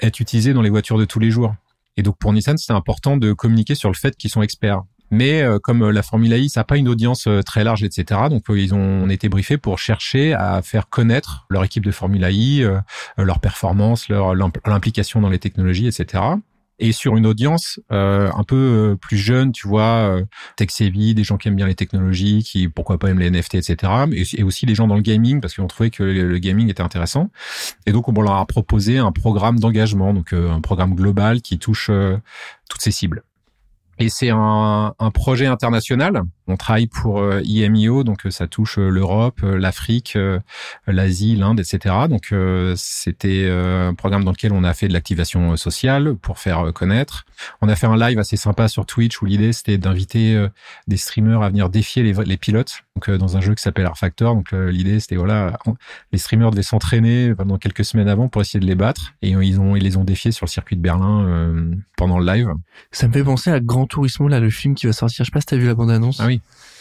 être 0.01 0.21
utilisées 0.21 0.53
dans 0.53 0.63
les 0.63 0.71
voitures 0.71 0.99
de 0.99 1.05
tous 1.05 1.19
les 1.19 1.31
jours. 1.31 1.55
Et 1.97 2.03
donc 2.03 2.19
pour 2.19 2.33
Nissan, 2.33 2.59
c'est 2.59 2.73
important 2.73 3.17
de 3.17 3.33
communiquer 3.33 3.75
sur 3.75 3.89
le 3.89 3.95
fait 3.95 4.17
qu'ils 4.17 4.31
sont 4.31 4.43
experts. 4.43 4.83
Mais 5.13 5.45
comme 5.63 5.89
la 5.89 6.03
Formule 6.03 6.33
I, 6.33 6.49
ça 6.49 6.61
n'a 6.61 6.65
pas 6.65 6.77
une 6.77 6.89
audience 6.89 7.29
très 7.47 7.63
large, 7.63 7.85
etc. 7.85 8.23
Donc 8.29 8.43
ils 8.49 8.75
ont 8.75 9.09
été 9.09 9.29
briefés 9.29 9.57
pour 9.57 9.79
chercher 9.79 10.35
à 10.35 10.61
faire 10.63 10.89
connaître 10.89 11.47
leur 11.49 11.63
équipe 11.63 11.85
de 11.85 11.93
Formule 11.93 12.27
I, 12.29 12.67
leur 13.17 13.39
performance, 13.39 14.09
leur 14.09 14.35
l'implication 14.35 15.21
dans 15.21 15.29
les 15.29 15.39
technologies, 15.39 15.87
etc 15.87 16.25
et 16.79 16.93
sur 16.93 17.17
une 17.17 17.27
audience 17.27 17.81
euh, 17.91 18.31
un 18.35 18.45
peu 18.45 18.57
euh, 18.57 18.97
plus 18.97 19.17
jeune, 19.17 19.53
tu 19.53 19.67
vois, 19.67 19.83
euh, 19.83 20.25
tech 20.57 20.69
savvy, 20.71 21.15
des 21.15 21.25
gens 21.25 21.39
qui 21.39 21.49
aiment 21.49 21.57
bien 21.57 21.67
les 21.67 21.75
technologies, 21.75 22.43
qui 22.43 22.69
pourquoi 22.69 22.99
pas 22.99 23.09
aiment 23.09 23.19
les 23.19 23.31
NFT, 23.31 23.55
etc. 23.57 23.93
Et, 24.13 24.43
aussi 24.43 24.67
des 24.67 24.75
gens 24.75 24.87
dans 24.87 24.95
le 24.95 25.03
gaming 25.03 25.41
parce 25.41 25.55
qu'on 25.55 25.67
trouvait 25.67 25.91
que 25.91 26.03
le, 26.03 26.39
gaming 26.39 26.69
était 26.69 26.83
intéressant. 26.83 27.31
Et 27.87 27.93
donc 27.93 28.09
on 28.09 28.13
leur 28.21 28.35
a 28.35 28.47
proposé 28.47 28.99
un 28.99 29.13
programme 29.13 29.59
d'engagement, 29.59 30.13
donc 30.13 30.33
un 30.33 30.61
programme 30.61 30.95
global 30.95 31.41
qui 31.41 31.59
touche 31.59 31.91
toutes 32.69 32.81
ces 32.81 32.91
cibles. 32.91 33.23
Et 33.99 34.09
c'est 34.11 34.31
un, 34.31 34.95
un, 34.99 35.11
projet 35.11 35.47
international. 35.47 36.23
On 36.49 36.57
travaille 36.57 36.87
pour 36.87 37.23
IMIO, 37.45 38.05
donc 38.05 38.23
ça 38.31 38.47
touche 38.47 38.79
l'Europe, 38.79 39.41
l'Afrique, 39.43 40.17
l'Asie, 40.87 41.37
l'Inde, 41.37 41.61
etc. 41.61 41.95
Donc 42.09 42.33
c'était 42.77 43.51
un 43.51 43.95
programme 43.95 44.25
dans 44.25 44.31
lequel 44.31 44.53
on 44.53 44.65
a 44.65 44.73
fait 44.75 44.89
de 44.89 44.93
l'activation 44.93 45.57
sociale 45.57 46.15
pour 46.15 46.39
faire 46.39 46.73
connaître. 46.73 47.27
On 47.61 47.69
a 47.69 47.77
fait 47.77 47.87
un 47.87 47.97
live 47.97 48.19
assez 48.19 48.37
sympa 48.37 48.69
sur 48.69 48.87
Twitch 48.87 49.21
où 49.21 49.27
l'idée 49.27 49.53
c'était 49.53 49.79
d'inviter 49.79 50.47
des 50.87 50.97
streamers 50.97 51.43
à 51.43 51.49
venir 51.49 51.69
défier 51.69 52.03
les, 52.03 52.13
les 52.25 52.37
pilotes. 52.37 52.83
Donc 52.95 53.11
dans 53.11 53.37
un 53.37 53.41
jeu 53.41 53.55
qui 53.55 53.63
s'appelle 53.63 53.87
R 53.87 53.99
Factor. 53.99 54.35
Donc 54.35 54.53
l'idée 54.53 55.01
c'était 55.01 55.17
voilà, 55.17 55.59
les 56.13 56.19
streamers 56.19 56.51
devaient 56.51 56.63
s'entraîner 56.63 57.35
pendant 57.35 57.59
quelques 57.59 57.85
semaines 57.85 58.09
avant 58.09 58.29
pour 58.29 58.41
essayer 58.43 58.61
de 58.61 58.67
les 58.67 58.75
battre 58.75 59.15
et 59.23 59.31
ils 59.31 59.61
ont 59.61 59.77
ils 59.77 59.83
les 59.83 59.97
ont 59.97 60.05
défiés 60.05 60.33
sur 60.33 60.47
le 60.47 60.51
circuit 60.51 60.77
de 60.77 60.83
Berlin 60.83 61.73
pendant 61.97 62.19
le 62.19 62.27
live. 62.27 62.53
Ça 62.93 63.09
me 63.09 63.13
fait 63.13 63.25
penser 63.25 63.51
à 63.51 63.61
Grand 63.61 63.87
Turismo, 63.87 64.29
là, 64.29 64.41
le 64.41 64.51
film 64.51 64.75
qui 64.75 64.87
va 64.87 64.93
sortir. 64.93 65.25
Je 65.25 65.31
sais 65.31 65.33
pas 65.33 65.41
si 65.41 65.47
t'as 65.47 65.57
vu 65.57 65.67
la 65.67 65.75
bande-annonce. 65.75 66.21
Ah 66.21 66.27
oui. 66.27 66.36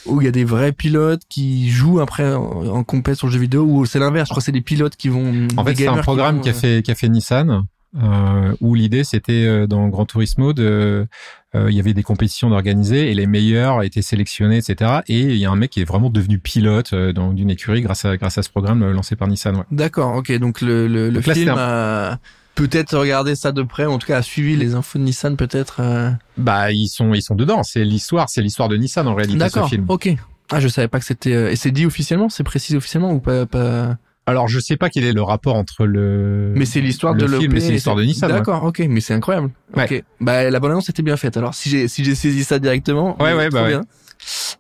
Où 0.06 0.22
il 0.22 0.26
y 0.26 0.28
a 0.28 0.32
des 0.32 0.44
vrais 0.44 0.72
pilotes 0.72 1.24
qui 1.30 1.70
jouent 1.70 2.00
après 2.00 2.34
en, 2.34 2.68
en 2.68 2.84
compète 2.84 3.16
sur 3.16 3.28
le 3.28 3.34
jeu 3.34 3.40
vidéo, 3.40 3.64
ou 3.64 3.86
c'est 3.88 3.98
l'inverse. 3.98 4.28
Je 4.28 4.34
crois 4.34 4.42
que 4.42 4.46
c'est 4.46 4.52
des 4.52 4.62
pilotes 4.62 4.96
qui 4.96 5.10
vont. 5.10 5.48
En 5.58 5.66
fait, 5.66 5.76
c'est 5.76 5.88
un 5.88 5.98
programme 5.98 6.42
qui, 6.42 6.50
a 6.50 6.54
fait 6.54 6.84
qui 6.84 6.92
a 6.92 6.96
fait 6.96 7.10
Nissan. 7.10 7.66
Euh, 8.04 8.54
où 8.60 8.76
l'idée 8.76 9.06
c'était 9.06 9.46
euh, 9.46 9.68
dans 9.68 9.88
Grand 9.88 10.06
Turismo 10.06 10.52
de 10.52 11.08
euh, 11.56 11.72
il 11.72 11.78
y 11.78 11.80
avait 11.80 11.94
des 11.94 12.04
compétitions 12.04 12.50
d'organiser 12.50 13.10
et 13.10 13.14
les 13.14 13.26
meilleurs 13.26 13.84
étaient 13.84 14.02
sélectionnés 14.02 14.58
etc 14.58 15.00
et 15.08 15.22
il 15.22 15.38
y 15.38 15.46
a 15.46 15.52
un 15.52 15.56
mec 15.56 15.70
qui 15.70 15.80
est 15.80 15.86
vraiment 15.86 16.10
devenu 16.10 16.38
pilote 16.38 16.92
euh, 16.92 17.14
d'une 17.14 17.50
écurie 17.50 17.82
grâce 17.82 18.04
à 18.04 18.18
grâce 18.18 18.38
à 18.38 18.44
ce 18.44 18.50
programme 18.50 18.84
euh, 18.84 18.92
lancé 18.92 19.16
par 19.16 19.30
Nissan 19.30 19.56
ouais. 19.56 19.64
d'accord 19.72 20.16
ok 20.16 20.30
donc 20.40 20.60
le 20.60 20.90
le, 20.90 21.10
le 21.10 21.22
film 21.22 21.54
a 21.58 22.20
peut-être 22.56 22.98
regarder 22.98 23.36
ça 23.36 23.52
de 23.52 23.62
près, 23.62 23.86
en 23.86 24.00
tout 24.00 24.08
cas 24.08 24.18
a 24.18 24.22
suivi 24.22 24.56
les 24.56 24.74
infos 24.74 24.98
de 24.98 25.04
Nissan 25.04 25.36
peut-être. 25.36 25.78
Euh... 25.82 26.10
Bah 26.38 26.72
ils 26.72 26.88
sont 26.88 27.14
ils 27.14 27.22
sont 27.22 27.36
dedans. 27.36 27.64
C'est 27.64 27.84
l'histoire, 27.84 28.30
c'est 28.30 28.42
l'histoire 28.42 28.70
de 28.70 28.78
Nissan 28.78 29.08
en 29.08 29.14
réalité 29.14 29.48
ce 29.50 29.64
film. 29.64 29.86
Ok. 29.90 30.10
Ah 30.52 30.60
je 30.60 30.68
savais 30.68 30.88
pas 30.88 31.00
que 31.00 31.06
c'était 31.06 31.34
euh, 31.34 31.52
et 31.52 31.56
c'est 31.56 31.72
dit 31.72 31.86
officiellement, 31.86 32.30
c'est 32.30 32.44
précisé 32.44 32.78
officiellement 32.78 33.12
ou 33.12 33.20
pas, 33.20 33.46
pas... 33.46 33.98
Alors 34.28 34.48
je 34.48 34.60
sais 34.60 34.78
pas 34.78 34.90
quel 34.90 35.04
est 35.04 35.14
le 35.14 35.22
rapport 35.22 35.56
entre 35.56 35.86
le 35.86 36.54
mais 36.56 36.66
c'est 36.66 36.82
l'histoire 36.82 37.14
de 37.14 37.26
le 37.26 37.40
film 37.40 37.56
et 37.56 37.60
c'est 37.60 37.72
l'histoire 37.72 37.96
de 37.96 38.04
Nissan. 38.04 38.30
D'accord, 38.30 38.64
ok, 38.64 38.84
mais 38.90 39.02
c'est 39.02 39.14
incroyable. 39.14 39.52
Ouais. 39.76 39.84
Ok, 39.84 40.04
bah 40.22 40.50
la 40.50 40.60
bonne 40.60 40.72
annonce 40.72 40.90
était 40.90 41.04
bien 41.04 41.18
faite. 41.18 41.38
Alors 41.38 41.54
si 41.54 41.70
j'ai 41.70 41.88
si 41.88 42.04
j'ai 42.04 42.16
saisi 42.16 42.44
ça 42.44 42.60
directement, 42.60 43.22
ouais 43.22 43.34
ouais 43.34 43.50
bah 43.50 43.68
bien. 43.68 43.82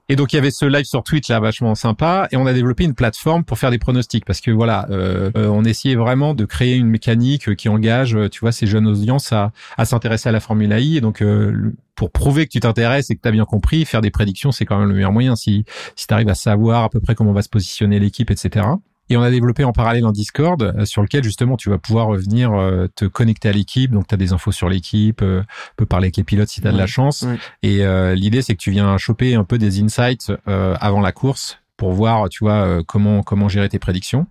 Et 0.07 0.15
donc 0.15 0.33
il 0.33 0.35
y 0.35 0.39
avait 0.39 0.51
ce 0.51 0.65
live 0.65 0.85
sur 0.85 1.03
Twitch 1.03 1.29
là 1.29 1.39
vachement 1.39 1.74
sympa. 1.74 2.27
Et 2.31 2.38
on 2.38 2.45
a 2.45 2.53
développé 2.53 2.83
une 2.83 2.93
plateforme 2.93 3.43
pour 3.43 3.57
faire 3.57 3.71
des 3.71 3.79
pronostics. 3.79 4.25
Parce 4.25 4.41
que 4.41 4.51
voilà 4.51 4.88
euh, 4.91 5.31
euh, 5.35 5.47
on 5.47 5.63
essayait 5.63 5.95
vraiment 5.95 6.33
de 6.33 6.45
créer 6.45 6.75
une 6.75 6.88
mécanique 6.88 7.55
qui 7.55 7.69
engage 7.69 8.17
tu 8.31 8.39
vois 8.41 8.51
ces 8.51 8.67
jeunes 8.67 8.88
audiences 8.88 9.31
à, 9.33 9.51
à 9.77 9.85
s'intéresser 9.85 10.29
à 10.29 10.31
la 10.31 10.39
Formule 10.39 10.71
I. 10.77 10.97
Et 10.97 11.01
donc 11.01 11.21
euh, 11.21 11.74
pour 11.95 12.12
prouver 12.12 12.45
que 12.45 12.51
tu 12.51 12.59
t'intéresses 12.59 13.09
et 13.09 13.15
que 13.15 13.21
tu 13.21 13.27
as 13.27 13.31
bien 13.31 13.45
compris 13.45 13.85
faire 13.85 14.01
des 14.01 14.12
prédictions 14.12 14.51
c'est 14.51 14.65
quand 14.65 14.77
même 14.77 14.89
le 14.89 14.95
meilleur 14.95 15.13
moyen 15.13 15.38
si 15.38 15.63
si 15.95 16.07
tu 16.07 16.13
arrives 16.13 16.27
à 16.27 16.35
savoir 16.35 16.83
à 16.83 16.89
peu 16.89 17.00
près 17.00 17.15
comment 17.15 17.31
va 17.31 17.41
se 17.41 17.47
positionner 17.47 18.00
l'équipe 18.00 18.29
etc. 18.31 18.65
Et 19.09 19.17
on 19.17 19.21
a 19.21 19.29
développé 19.29 19.63
en 19.63 19.71
parallèle 19.71 20.05
un 20.05 20.12
Discord 20.12 20.62
euh, 20.62 20.85
sur 20.85 21.01
lequel 21.01 21.24
justement 21.24 21.57
tu 21.57 21.69
vas 21.69 21.77
pouvoir 21.77 22.12
venir 22.12 22.53
euh, 22.53 22.87
te 22.96 23.05
connecter 23.05 23.50
à 23.50 23.51
l'équipe. 23.51 23.91
Donc 23.91 24.07
tu 24.07 24.15
as 24.15 24.18
des 24.18 24.33
infos 24.33 24.51
sur 24.51 24.68
l'équipe, 24.68 25.22
euh, 25.22 25.44
peut 25.77 25.85
parler 25.85 26.05
avec 26.05 26.18
les 26.18 26.24
pilotes 26.24 26.50
si 26.50 26.61
tu 26.61 26.68
as 26.68 26.72
de 26.72 26.77
la 26.77 26.87
chance. 26.87 27.25
Et 27.61 27.83
l'idée 28.15 28.41
c'est 28.41 28.53
que 28.53 28.61
tu 28.61 28.72
viens 28.72 28.98
choper 28.98 29.35
un 29.35 29.44
peu 29.44 29.57
des 29.57 29.81
insights 29.81 30.31
avant 30.46 31.01
la 31.01 31.11
course 31.11 31.59
pour 31.77 31.91
voir, 31.91 32.29
tu 32.29 32.44
vois, 32.44 32.83
comment 32.83 33.24
comment 33.24 33.48
gérer 33.48 33.70
tes 33.70 33.79
prédictions. 33.79 34.27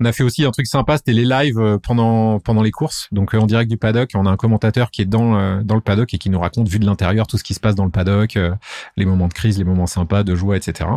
On 0.00 0.04
a 0.04 0.12
fait 0.12 0.24
aussi 0.24 0.44
un 0.44 0.50
truc 0.50 0.66
sympa, 0.66 0.96
c'était 0.96 1.12
les 1.12 1.24
lives 1.24 1.78
pendant 1.82 2.38
pendant 2.40 2.62
les 2.62 2.70
courses. 2.70 3.08
Donc 3.12 3.34
en 3.34 3.46
direct 3.46 3.70
du 3.70 3.76
paddock, 3.76 4.10
on 4.14 4.26
a 4.26 4.30
un 4.30 4.36
commentateur 4.36 4.90
qui 4.90 5.02
est 5.02 5.06
dans 5.06 5.62
dans 5.62 5.74
le 5.74 5.80
paddock 5.80 6.12
et 6.14 6.18
qui 6.18 6.30
nous 6.30 6.40
raconte 6.40 6.68
vu 6.68 6.78
de 6.78 6.86
l'intérieur 6.86 7.26
tout 7.26 7.38
ce 7.38 7.44
qui 7.44 7.54
se 7.54 7.60
passe 7.60 7.74
dans 7.74 7.84
le 7.84 7.90
paddock, 7.90 8.38
les 8.96 9.04
moments 9.04 9.28
de 9.28 9.34
crise, 9.34 9.58
les 9.58 9.64
moments 9.64 9.86
sympas, 9.86 10.22
de 10.22 10.34
joie, 10.34 10.56
etc. 10.56 10.88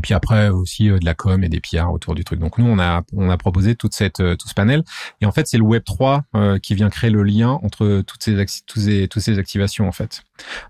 Et 0.00 0.02
puis 0.02 0.14
après 0.14 0.48
aussi 0.48 0.88
euh, 0.88 0.98
de 0.98 1.04
la 1.04 1.12
com 1.12 1.44
et 1.44 1.50
des 1.50 1.60
PR 1.60 1.92
autour 1.92 2.14
du 2.14 2.24
truc. 2.24 2.40
Donc 2.40 2.56
nous 2.56 2.64
on 2.64 2.78
a 2.78 3.02
on 3.12 3.28
a 3.28 3.36
proposé 3.36 3.74
toute 3.74 3.92
cette 3.92 4.20
euh, 4.20 4.34
tout 4.34 4.48
ce 4.48 4.54
panel 4.54 4.82
et 5.20 5.26
en 5.26 5.30
fait 5.30 5.46
c'est 5.46 5.58
le 5.58 5.62
Web 5.62 5.84
3 5.84 6.24
euh, 6.34 6.58
qui 6.58 6.74
vient 6.74 6.88
créer 6.88 7.10
le 7.10 7.22
lien 7.22 7.60
entre 7.62 8.00
toutes 8.06 8.24
ces 8.24 8.34
tous 8.66 8.80
ces 8.80 9.08
toutes 9.08 9.22
ces 9.22 9.38
activations 9.38 9.86
en 9.86 9.92
fait. 9.92 10.22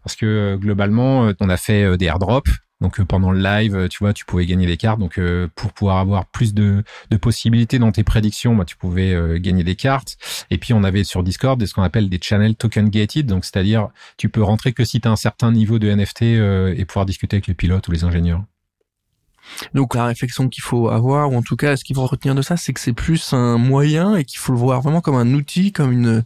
Parce 0.02 0.16
que 0.16 0.56
globalement 0.56 1.32
on 1.38 1.48
a 1.48 1.56
fait 1.56 1.96
des 1.96 2.06
airdrops 2.06 2.50
donc 2.80 3.00
pendant 3.02 3.30
le 3.30 3.40
live, 3.40 3.88
tu 3.90 3.98
vois, 3.98 4.14
tu 4.14 4.24
pouvais 4.24 4.46
gagner 4.46 4.66
des 4.66 4.78
cartes. 4.78 4.98
Donc 4.98 5.20
pour 5.54 5.72
pouvoir 5.74 5.98
avoir 5.98 6.24
plus 6.24 6.54
de, 6.54 6.82
de 7.10 7.16
possibilités 7.18 7.78
dans 7.78 7.92
tes 7.92 8.04
prédictions, 8.04 8.56
bah, 8.56 8.64
tu 8.64 8.74
pouvais 8.74 9.38
gagner 9.38 9.64
des 9.64 9.76
cartes. 9.76 10.16
Et 10.48 10.56
puis 10.56 10.72
on 10.72 10.82
avait 10.82 11.04
sur 11.04 11.22
Discord 11.22 11.62
ce 11.62 11.74
qu'on 11.74 11.82
appelle 11.82 12.08
des 12.08 12.18
channels 12.20 12.56
token 12.56 12.88
gated. 12.88 13.26
Donc 13.26 13.44
c'est-à-dire 13.44 13.90
tu 14.16 14.30
peux 14.30 14.42
rentrer 14.42 14.72
que 14.72 14.86
si 14.86 14.98
tu 14.98 15.06
as 15.06 15.10
un 15.10 15.16
certain 15.16 15.52
niveau 15.52 15.78
de 15.78 15.94
NFT 15.94 16.22
et 16.22 16.84
pouvoir 16.86 17.04
discuter 17.04 17.36
avec 17.36 17.48
les 17.48 17.54
pilotes 17.54 17.86
ou 17.86 17.92
les 17.92 18.02
ingénieurs. 18.04 18.42
Donc 19.74 19.94
la 19.94 20.06
réflexion 20.06 20.48
qu'il 20.48 20.62
faut 20.62 20.88
avoir, 20.88 21.32
ou 21.32 21.36
en 21.36 21.42
tout 21.42 21.56
cas 21.56 21.76
ce 21.76 21.84
qu'il 21.84 21.96
faut 21.96 22.06
retenir 22.06 22.34
de 22.34 22.42
ça, 22.42 22.56
c'est 22.56 22.72
que 22.72 22.80
c'est 22.80 22.92
plus 22.92 23.32
un 23.32 23.58
moyen 23.58 24.16
et 24.16 24.24
qu'il 24.24 24.38
faut 24.38 24.52
le 24.52 24.58
voir 24.58 24.80
vraiment 24.80 25.00
comme 25.00 25.16
un 25.16 25.32
outil, 25.34 25.72
comme 25.72 25.92
une 25.92 26.24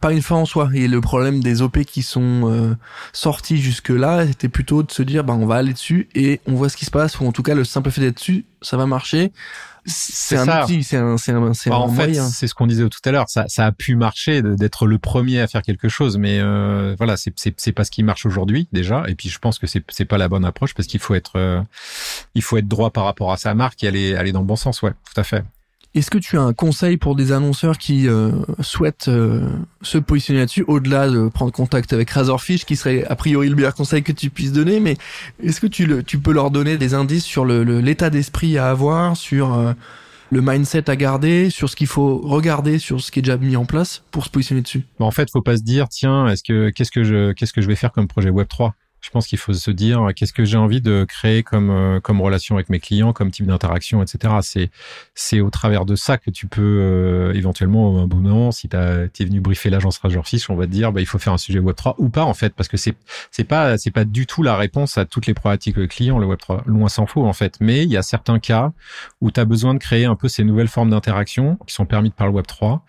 pas 0.00 0.12
une 0.12 0.22
fin 0.22 0.36
en 0.36 0.44
soi. 0.44 0.68
Et 0.74 0.86
le 0.86 1.00
problème 1.00 1.40
des 1.40 1.62
OP 1.62 1.78
qui 1.84 2.02
sont 2.02 2.50
euh, 2.52 2.76
sortis 3.14 3.56
jusque-là, 3.56 4.26
c'était 4.26 4.50
plutôt 4.50 4.82
de 4.82 4.90
se 4.90 5.02
dire, 5.02 5.24
bah, 5.24 5.32
on 5.32 5.46
va 5.46 5.56
aller 5.56 5.72
dessus 5.72 6.08
et 6.14 6.40
on 6.46 6.54
voit 6.54 6.68
ce 6.68 6.76
qui 6.76 6.84
se 6.84 6.90
passe, 6.90 7.18
ou 7.20 7.26
en 7.26 7.32
tout 7.32 7.42
cas 7.42 7.54
le 7.54 7.64
simple 7.64 7.90
fait 7.90 8.02
d'être 8.02 8.16
dessus, 8.16 8.44
ça 8.60 8.76
va 8.76 8.84
marcher 8.84 9.32
c'est 9.86 10.36
un 10.36 10.62
outil, 10.62 10.82
c'est 10.82 10.96
un, 10.96 11.16
c'est 11.16 11.32
un, 11.32 11.52
c'est 11.52 11.70
bah, 11.70 11.78
en 11.78 11.88
fait, 11.88 12.14
c'est 12.14 12.46
ce 12.46 12.54
qu'on 12.54 12.66
disait 12.66 12.88
tout 12.88 13.00
à 13.04 13.10
l'heure. 13.10 13.28
Ça, 13.28 13.44
ça 13.48 13.66
a 13.66 13.72
pu 13.72 13.96
marcher 13.96 14.42
d'être 14.42 14.86
le 14.86 14.98
premier 14.98 15.40
à 15.40 15.46
faire 15.46 15.62
quelque 15.62 15.88
chose, 15.88 16.16
mais 16.16 16.38
euh, 16.40 16.94
voilà, 16.96 17.16
c'est, 17.16 17.32
c'est, 17.36 17.54
c'est 17.60 17.72
pas 17.72 17.84
ce 17.84 17.90
qui 17.90 18.02
marche 18.02 18.26
aujourd'hui 18.26 18.68
déjà. 18.72 19.04
Et 19.08 19.14
puis 19.14 19.28
je 19.28 19.38
pense 19.38 19.58
que 19.58 19.66
c'est, 19.66 19.84
c'est 19.90 20.04
pas 20.04 20.18
la 20.18 20.28
bonne 20.28 20.44
approche 20.44 20.74
parce 20.74 20.86
qu'il 20.86 21.00
faut 21.00 21.14
être, 21.14 21.36
euh, 21.36 21.60
il 22.34 22.42
faut 22.42 22.56
être 22.56 22.68
droit 22.68 22.90
par 22.90 23.04
rapport 23.04 23.32
à 23.32 23.36
sa 23.36 23.54
marque 23.54 23.82
et 23.84 23.88
aller, 23.88 24.14
aller 24.14 24.32
dans 24.32 24.40
le 24.40 24.46
bon 24.46 24.56
sens. 24.56 24.82
Ouais, 24.82 24.92
tout 24.92 25.20
à 25.20 25.24
fait. 25.24 25.44
Est-ce 25.94 26.10
que 26.10 26.18
tu 26.18 26.36
as 26.36 26.42
un 26.42 26.52
conseil 26.52 26.96
pour 26.96 27.14
des 27.14 27.30
annonceurs 27.30 27.78
qui 27.78 28.08
euh, 28.08 28.32
souhaitent 28.58 29.06
euh, 29.06 29.48
se 29.80 29.96
positionner 29.96 30.40
là-dessus, 30.40 30.64
au-delà 30.66 31.08
de 31.08 31.28
prendre 31.28 31.52
contact 31.52 31.92
avec 31.92 32.10
Razorfish, 32.10 32.64
qui 32.64 32.74
serait 32.74 33.04
a 33.04 33.14
priori 33.14 33.48
le 33.48 33.54
meilleur 33.54 33.76
conseil 33.76 34.02
que 34.02 34.10
tu 34.10 34.28
puisses 34.28 34.50
donner, 34.50 34.80
mais 34.80 34.96
est-ce 35.40 35.60
que 35.60 35.68
tu, 35.68 35.86
le, 35.86 36.02
tu 36.02 36.18
peux 36.18 36.32
leur 36.32 36.50
donner 36.50 36.78
des 36.78 36.94
indices 36.94 37.24
sur 37.24 37.44
l'état 37.44 38.06
le, 38.06 38.10
d'esprit 38.10 38.58
à 38.58 38.70
avoir, 38.70 39.16
sur 39.16 39.54
euh, 39.54 39.72
le 40.32 40.40
mindset 40.40 40.90
à 40.90 40.96
garder, 40.96 41.48
sur 41.48 41.70
ce 41.70 41.76
qu'il 41.76 41.86
faut 41.86 42.18
regarder, 42.18 42.80
sur 42.80 43.00
ce 43.00 43.12
qui 43.12 43.20
est 43.20 43.22
déjà 43.22 43.36
mis 43.36 43.54
en 43.54 43.64
place 43.64 44.02
pour 44.10 44.24
se 44.24 44.30
positionner 44.30 44.62
dessus? 44.62 44.82
En 44.98 45.12
fait, 45.12 45.30
faut 45.30 45.42
pas 45.42 45.58
se 45.58 45.62
dire 45.62 45.88
tiens, 45.88 46.26
est-ce 46.26 46.42
que 46.42 46.70
qu'est-ce 46.70 46.90
que 46.90 47.04
je 47.04 47.30
qu'est-ce 47.32 47.52
que 47.52 47.60
je 47.60 47.68
vais 47.68 47.76
faire 47.76 47.92
comme 47.92 48.08
projet 48.08 48.30
Web 48.30 48.48
3 48.48 48.74
je 49.04 49.10
pense 49.10 49.26
qu'il 49.26 49.38
faut 49.38 49.52
se 49.52 49.70
dire 49.70 50.08
qu'est-ce 50.16 50.32
que 50.32 50.46
j'ai 50.46 50.56
envie 50.56 50.80
de 50.80 51.04
créer 51.06 51.42
comme 51.42 51.68
euh, 51.70 52.00
comme 52.00 52.22
relation 52.22 52.54
avec 52.54 52.70
mes 52.70 52.80
clients, 52.80 53.12
comme 53.12 53.30
type 53.30 53.46
d'interaction, 53.46 54.02
etc. 54.02 54.36
C'est 54.40 54.70
c'est 55.14 55.40
au 55.40 55.50
travers 55.50 55.84
de 55.84 55.94
ça 55.94 56.16
que 56.16 56.30
tu 56.30 56.46
peux 56.46 56.62
euh, 56.62 57.34
éventuellement 57.34 58.02
un 58.02 58.06
bon 58.06 58.16
moment, 58.16 58.50
si 58.50 58.66
tu 58.66 58.76
es 58.76 59.24
venu 59.24 59.40
briefer 59.42 59.68
l'agence 59.68 59.98
Razorfish, 59.98 60.48
on 60.48 60.56
va 60.56 60.64
te 60.64 60.70
dire 60.70 60.90
bah 60.90 61.02
il 61.02 61.06
faut 61.06 61.18
faire 61.18 61.34
un 61.34 61.38
sujet 61.38 61.58
Web 61.58 61.76
3 61.76 61.96
ou 61.98 62.08
pas 62.08 62.24
en 62.24 62.32
fait 62.32 62.54
parce 62.54 62.68
que 62.68 62.78
c'est 62.78 62.96
c'est 63.30 63.44
pas 63.44 63.76
c'est 63.76 63.90
pas 63.90 64.06
du 64.06 64.26
tout 64.26 64.42
la 64.42 64.56
réponse 64.56 64.96
à 64.96 65.04
toutes 65.04 65.26
les 65.26 65.34
problématiques 65.34 65.86
clients 65.88 66.18
le 66.18 66.26
Web 66.26 66.38
3 66.38 66.62
loin 66.64 66.88
s'en 66.88 67.04
faut 67.04 67.26
en 67.26 67.34
fait, 67.34 67.58
mais 67.60 67.82
il 67.82 67.90
y 67.90 67.98
a 67.98 68.02
certains 68.02 68.38
cas 68.38 68.72
où 69.20 69.30
tu 69.30 69.38
as 69.38 69.44
besoin 69.44 69.74
de 69.74 69.78
créer 69.78 70.06
un 70.06 70.16
peu 70.16 70.28
ces 70.28 70.44
nouvelles 70.44 70.68
formes 70.68 70.90
d'interaction 70.90 71.58
qui 71.66 71.74
sont 71.74 71.84
permises 71.84 72.12
par 72.16 72.26
le 72.26 72.32
Web 72.32 72.46
3 72.46 72.82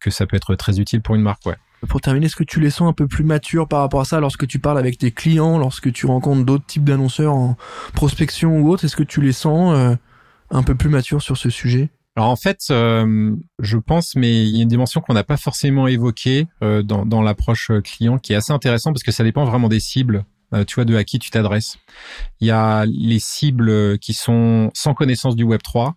que 0.00 0.10
ça 0.10 0.26
peut 0.26 0.36
être 0.36 0.54
très 0.54 0.80
utile 0.80 1.00
pour 1.00 1.14
une 1.14 1.22
marque 1.22 1.46
ouais. 1.46 1.56
Pour 1.88 2.00
terminer, 2.00 2.26
est-ce 2.26 2.36
que 2.36 2.44
tu 2.44 2.60
les 2.60 2.70
sens 2.70 2.88
un 2.88 2.92
peu 2.92 3.08
plus 3.08 3.24
matures 3.24 3.66
par 3.66 3.80
rapport 3.80 4.00
à 4.00 4.04
ça 4.04 4.20
lorsque 4.20 4.46
tu 4.46 4.58
parles 4.58 4.78
avec 4.78 4.98
tes 4.98 5.10
clients, 5.10 5.58
lorsque 5.58 5.92
tu 5.92 6.06
rencontres 6.06 6.44
d'autres 6.44 6.66
types 6.66 6.84
d'annonceurs 6.84 7.34
en 7.34 7.56
prospection 7.94 8.60
ou 8.60 8.70
autre? 8.70 8.84
Est-ce 8.84 8.96
que 8.96 9.02
tu 9.02 9.20
les 9.20 9.32
sens 9.32 9.74
euh, 9.74 9.94
un 10.50 10.62
peu 10.62 10.74
plus 10.76 10.88
matures 10.88 11.22
sur 11.22 11.36
ce 11.36 11.50
sujet? 11.50 11.90
Alors 12.14 12.28
en 12.28 12.36
fait, 12.36 12.60
euh, 12.70 13.34
je 13.58 13.78
pense, 13.78 14.14
mais 14.14 14.44
il 14.44 14.56
y 14.56 14.60
a 14.60 14.62
une 14.62 14.68
dimension 14.68 15.00
qu'on 15.00 15.14
n'a 15.14 15.24
pas 15.24 15.36
forcément 15.36 15.88
évoquée 15.88 16.46
euh, 16.62 16.82
dans, 16.82 17.04
dans 17.04 17.22
l'approche 17.22 17.72
client 17.82 18.18
qui 18.18 18.32
est 18.32 18.36
assez 18.36 18.52
intéressante 18.52 18.94
parce 18.94 19.02
que 19.02 19.12
ça 19.12 19.24
dépend 19.24 19.44
vraiment 19.44 19.68
des 19.68 19.80
cibles. 19.80 20.24
tu 20.66 20.74
vois, 20.76 20.84
de 20.84 20.94
à 20.94 21.02
qui 21.02 21.18
tu 21.18 21.30
t'adresses. 21.30 21.78
Il 22.40 22.46
y 22.46 22.50
a 22.50 22.84
les 22.86 23.18
cibles 23.18 23.98
qui 23.98 24.12
sont 24.12 24.70
sans 24.74 24.94
connaissance 24.94 25.34
du 25.34 25.44
Web 25.44 25.62
3, 25.62 25.96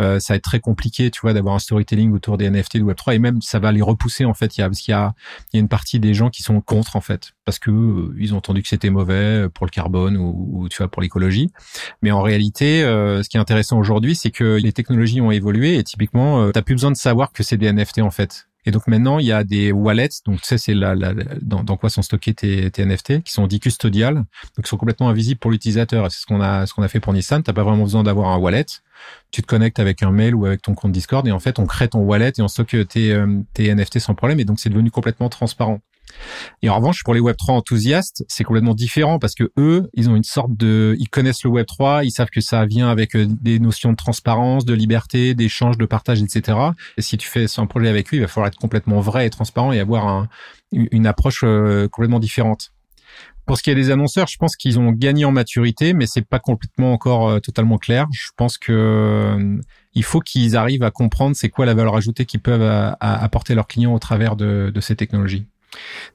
euh, 0.00 0.18
ça 0.20 0.32
va 0.32 0.36
être 0.36 0.44
très 0.44 0.60
compliqué, 0.60 1.10
tu 1.10 1.20
vois, 1.20 1.32
d'avoir 1.32 1.54
un 1.54 1.58
storytelling 1.58 2.12
autour 2.12 2.38
des 2.38 2.50
NFT 2.50 2.78
de 2.78 2.84
Web3 2.84 3.14
et 3.14 3.18
même 3.18 3.40
ça 3.42 3.58
va 3.58 3.72
les 3.72 3.82
repousser 3.82 4.24
en 4.24 4.34
fait. 4.34 4.56
Il 4.56 4.60
y 4.60 4.64
a 4.64 4.68
parce 4.68 4.80
qu'il 4.80 4.92
y 4.92 4.94
a, 4.94 5.14
il 5.52 5.56
y 5.56 5.58
a 5.58 5.60
une 5.60 5.68
partie 5.68 6.00
des 6.00 6.14
gens 6.14 6.30
qui 6.30 6.42
sont 6.42 6.60
contre 6.60 6.96
en 6.96 7.00
fait 7.00 7.32
parce 7.44 7.58
que 7.58 7.70
euh, 7.70 8.14
ils 8.18 8.34
ont 8.34 8.38
entendu 8.38 8.62
que 8.62 8.68
c'était 8.68 8.90
mauvais 8.90 9.48
pour 9.54 9.66
le 9.66 9.70
carbone 9.70 10.16
ou, 10.16 10.68
tu 10.68 10.78
vois 10.78 10.88
pour 10.88 11.02
l'écologie. 11.02 11.50
Mais 12.02 12.10
en 12.10 12.22
réalité, 12.22 12.82
euh, 12.82 13.22
ce 13.22 13.28
qui 13.28 13.36
est 13.36 13.40
intéressant 13.40 13.78
aujourd'hui, 13.78 14.14
c'est 14.14 14.30
que 14.30 14.56
les 14.56 14.72
technologies 14.72 15.20
ont 15.20 15.30
évolué 15.30 15.76
et 15.76 15.84
typiquement, 15.84 16.42
euh, 16.42 16.50
t'as 16.50 16.62
plus 16.62 16.74
besoin 16.74 16.90
de 16.90 16.96
savoir 16.96 17.32
que 17.32 17.42
c'est 17.42 17.56
des 17.56 17.72
NFT 17.72 18.00
en 18.00 18.10
fait. 18.10 18.48
Et 18.66 18.72
donc 18.72 18.88
maintenant, 18.88 19.20
il 19.20 19.26
y 19.26 19.32
a 19.32 19.44
des 19.44 19.70
wallets, 19.70 20.08
donc 20.26 20.40
tu 20.40 20.46
sais, 20.46 20.58
c'est 20.58 20.74
la, 20.74 20.96
la, 20.96 21.14
dans, 21.40 21.62
dans, 21.62 21.76
quoi 21.76 21.88
sont 21.88 22.02
stockés 22.02 22.34
tes, 22.34 22.70
tes, 22.72 22.84
NFT, 22.84 23.22
qui 23.22 23.32
sont 23.32 23.46
dits 23.46 23.60
custodiales, 23.60 24.16
donc 24.16 24.64
qui 24.64 24.68
sont 24.68 24.76
complètement 24.76 25.08
invisibles 25.08 25.38
pour 25.38 25.52
l'utilisateur. 25.52 26.10
C'est 26.10 26.20
ce 26.20 26.26
qu'on 26.26 26.40
a, 26.40 26.66
ce 26.66 26.74
qu'on 26.74 26.82
a 26.82 26.88
fait 26.88 26.98
pour 26.98 27.12
Nissan. 27.12 27.42
T'as 27.44 27.52
pas 27.52 27.62
vraiment 27.62 27.84
besoin 27.84 28.02
d'avoir 28.02 28.30
un 28.30 28.38
wallet. 28.38 28.66
Tu 29.30 29.40
te 29.40 29.46
connectes 29.46 29.78
avec 29.78 30.02
un 30.02 30.10
mail 30.10 30.34
ou 30.34 30.46
avec 30.46 30.62
ton 30.62 30.74
compte 30.74 30.90
Discord 30.90 31.26
et 31.28 31.30
en 31.30 31.38
fait, 31.38 31.58
on 31.58 31.66
crée 31.66 31.88
ton 31.88 32.00
wallet 32.00 32.32
et 32.36 32.42
on 32.42 32.48
stocke 32.48 32.76
tes, 32.88 33.12
euh, 33.12 33.40
tes 33.54 33.72
NFT 33.72 34.00
sans 34.00 34.14
problème. 34.14 34.40
Et 34.40 34.44
donc, 34.44 34.58
c'est 34.58 34.70
devenu 34.70 34.90
complètement 34.90 35.28
transparent. 35.28 35.80
Et 36.62 36.68
en 36.68 36.76
revanche, 36.76 37.02
pour 37.04 37.14
les 37.14 37.20
Web3 37.20 37.52
enthousiastes, 37.52 38.24
c'est 38.28 38.44
complètement 38.44 38.74
différent 38.74 39.18
parce 39.18 39.34
que 39.34 39.50
eux, 39.58 39.88
ils 39.94 40.08
ont 40.08 40.16
une 40.16 40.24
sorte 40.24 40.56
de, 40.56 40.96
ils 40.98 41.08
connaissent 41.08 41.44
le 41.44 41.50
Web3, 41.50 42.04
ils 42.04 42.10
savent 42.10 42.30
que 42.30 42.40
ça 42.40 42.66
vient 42.66 42.88
avec 42.88 43.14
euh, 43.14 43.26
des 43.28 43.58
notions 43.58 43.90
de 43.90 43.96
transparence, 43.96 44.64
de 44.64 44.74
liberté, 44.74 45.34
d'échange, 45.34 45.78
de 45.78 45.86
partage, 45.86 46.22
etc. 46.22 46.58
Et 46.96 47.02
si 47.02 47.16
tu 47.16 47.28
fais 47.28 47.46
un 47.58 47.66
projet 47.66 47.88
avec 47.88 48.12
eux, 48.12 48.16
il 48.16 48.20
va 48.20 48.28
falloir 48.28 48.48
être 48.48 48.58
complètement 48.58 49.00
vrai 49.00 49.26
et 49.26 49.30
transparent 49.30 49.72
et 49.72 49.80
avoir 49.80 50.06
un, 50.08 50.28
une 50.72 51.06
approche 51.06 51.40
euh, 51.44 51.88
complètement 51.88 52.20
différente. 52.20 52.72
Pour 53.46 53.56
ce 53.56 53.62
qui 53.62 53.70
est 53.70 53.76
des 53.76 53.92
annonceurs, 53.92 54.26
je 54.26 54.36
pense 54.38 54.56
qu'ils 54.56 54.80
ont 54.80 54.90
gagné 54.90 55.24
en 55.24 55.30
maturité, 55.30 55.92
mais 55.92 56.06
c'est 56.06 56.26
pas 56.26 56.40
complètement 56.40 56.92
encore 56.92 57.28
euh, 57.28 57.38
totalement 57.38 57.78
clair. 57.78 58.06
Je 58.12 58.30
pense 58.36 58.58
que 58.58 59.58
il 59.94 60.02
faut 60.02 60.20
qu'ils 60.20 60.56
arrivent 60.56 60.82
à 60.82 60.90
comprendre 60.90 61.36
c'est 61.36 61.48
quoi 61.48 61.64
la 61.64 61.74
valeur 61.74 61.96
ajoutée 61.96 62.26
qu'ils 62.26 62.40
peuvent 62.40 62.94
apporter 63.00 63.54
leurs 63.54 63.66
clients 63.66 63.94
au 63.94 63.98
travers 63.98 64.36
de 64.36 64.80
ces 64.80 64.94
technologies. 64.94 65.46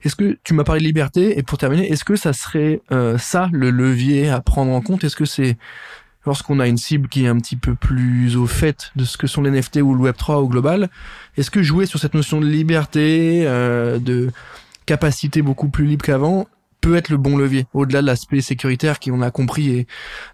Est-ce 0.04 0.16
que 0.16 0.38
tu 0.44 0.54
m'as 0.54 0.64
parlé 0.64 0.82
de 0.82 0.86
liberté 0.86 1.38
et 1.38 1.44
pour 1.44 1.58
terminer, 1.58 1.92
est-ce 1.92 2.04
que 2.04 2.16
ça 2.16 2.34
serait 2.34 2.82
euh, 2.92 3.18
ça 3.18 3.50
le 3.52 3.70
levier 3.70 4.30
à 4.30 4.42
prendre 4.42 4.72
en 4.72 4.82
compte? 4.82 5.04
Est-ce 5.04 5.16
que 5.16 5.26
c'est 5.26 5.58
lorsqu'on 6.26 6.60
a 6.60 6.68
une 6.68 6.78
cible 6.78 7.08
qui 7.08 7.26
est 7.26 7.28
un 7.28 7.38
petit 7.38 7.56
peu 7.56 7.76
plus 7.76 8.38
au 8.38 8.48
fait 8.48 8.92
de 8.96 9.06
ce 9.06 9.18
que 9.18 9.28
sont 9.28 9.42
les 9.42 9.52
NFT 9.52 9.78
ou 9.78 9.94
le 9.94 10.02
Web 10.02 10.16
3 10.18 10.38
au 10.38 10.48
global, 10.48 10.90
est-ce 11.38 11.50
que 11.50 11.64
jouer 11.64 11.86
sur 11.86 12.00
cette 12.00 12.14
notion 12.14 12.40
de 12.40 12.46
liberté, 12.46 13.44
euh, 13.46 13.98
de 13.98 14.32
capacité 14.86 15.42
beaucoup 15.42 15.70
plus 15.70 15.86
libre 15.86 16.06
qu'avant, 16.06 16.48
peut 16.82 16.96
être 16.96 17.10
le 17.10 17.18
bon 17.18 17.38
levier 17.38 17.68
au-delà 17.74 18.02
de 18.02 18.08
l'aspect 18.08 18.42
sécuritaire 18.42 19.00
qui 19.00 19.12
on 19.12 19.22
a 19.22 19.32
compris 19.32 19.70
est, 19.70 19.88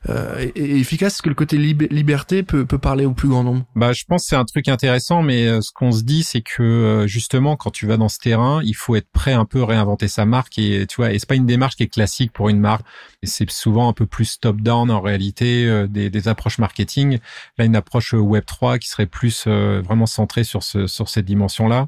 euh, 0.10 0.48
efficace 0.56 1.16
est-ce 1.16 1.22
que 1.22 1.30
le 1.30 1.36
côté 1.36 1.58
liberté 1.58 2.44
peut, 2.44 2.66
peut 2.66 2.78
parler 2.78 3.06
au 3.06 3.14
plus 3.14 3.28
grand 3.28 3.44
nombre. 3.44 3.64
Bah 3.76 3.94
je 3.94 4.04
pense 4.06 4.24
que 4.24 4.30
c'est 4.30 4.36
un 4.36 4.46
truc 4.46 4.68
intéressant 4.68 5.22
mais 5.22 5.48
euh, 5.48 5.62
ce 5.62 5.72
qu'on 5.72 5.92
se 5.92 6.04
dit 6.04 6.24
c'est 6.24 6.42
que 6.42 6.64
euh, 6.64 7.08
justement 7.08 7.56
quand 7.56 7.72
tu 7.72 7.86
vas 7.86 7.98
dans 7.98 8.10
ce 8.10 8.20
terrain 8.20 8.62
il 8.64 8.76
faut 8.76 8.96
être 8.96 9.10
prêt 9.12 9.34
un 9.34 9.46
peu 9.46 9.62
à 9.62 9.66
réinventer 9.66 10.08
sa 10.08 10.26
marque 10.26 10.58
et 10.58 10.86
tu 10.88 10.98
vois 10.98 11.12
et 11.12 11.20
c'est 11.20 11.28
pas 11.28 11.36
une 11.36 11.46
démarche 11.46 11.76
qui 11.76 11.84
est 11.84 11.88
classique 11.88 12.32
pour 12.32 12.50
une 12.50 12.60
marque. 12.60 12.86
C'est 13.24 13.50
souvent 13.50 13.90
un 13.90 13.94
peu 13.94 14.06
plus 14.06 14.40
top 14.40 14.62
down 14.62 14.90
en 14.90 15.02
réalité 15.02 15.66
euh, 15.66 15.88
des, 15.88 16.10
des, 16.10 16.28
approches 16.28 16.60
marketing. 16.60 17.20
Là 17.58 17.66
une 17.66 17.76
approche 17.76 18.14
web 18.14 18.46
3 18.46 18.80
qui 18.80 18.90
serait 18.90 19.06
plus 19.06 19.48
vraiment 19.48 20.06
centrée 20.06 20.44
sur 20.44 20.64
ce 20.64 20.88
sur 20.88 21.10
cette 21.10 21.26
dimension 21.26 21.68
là 21.68 21.88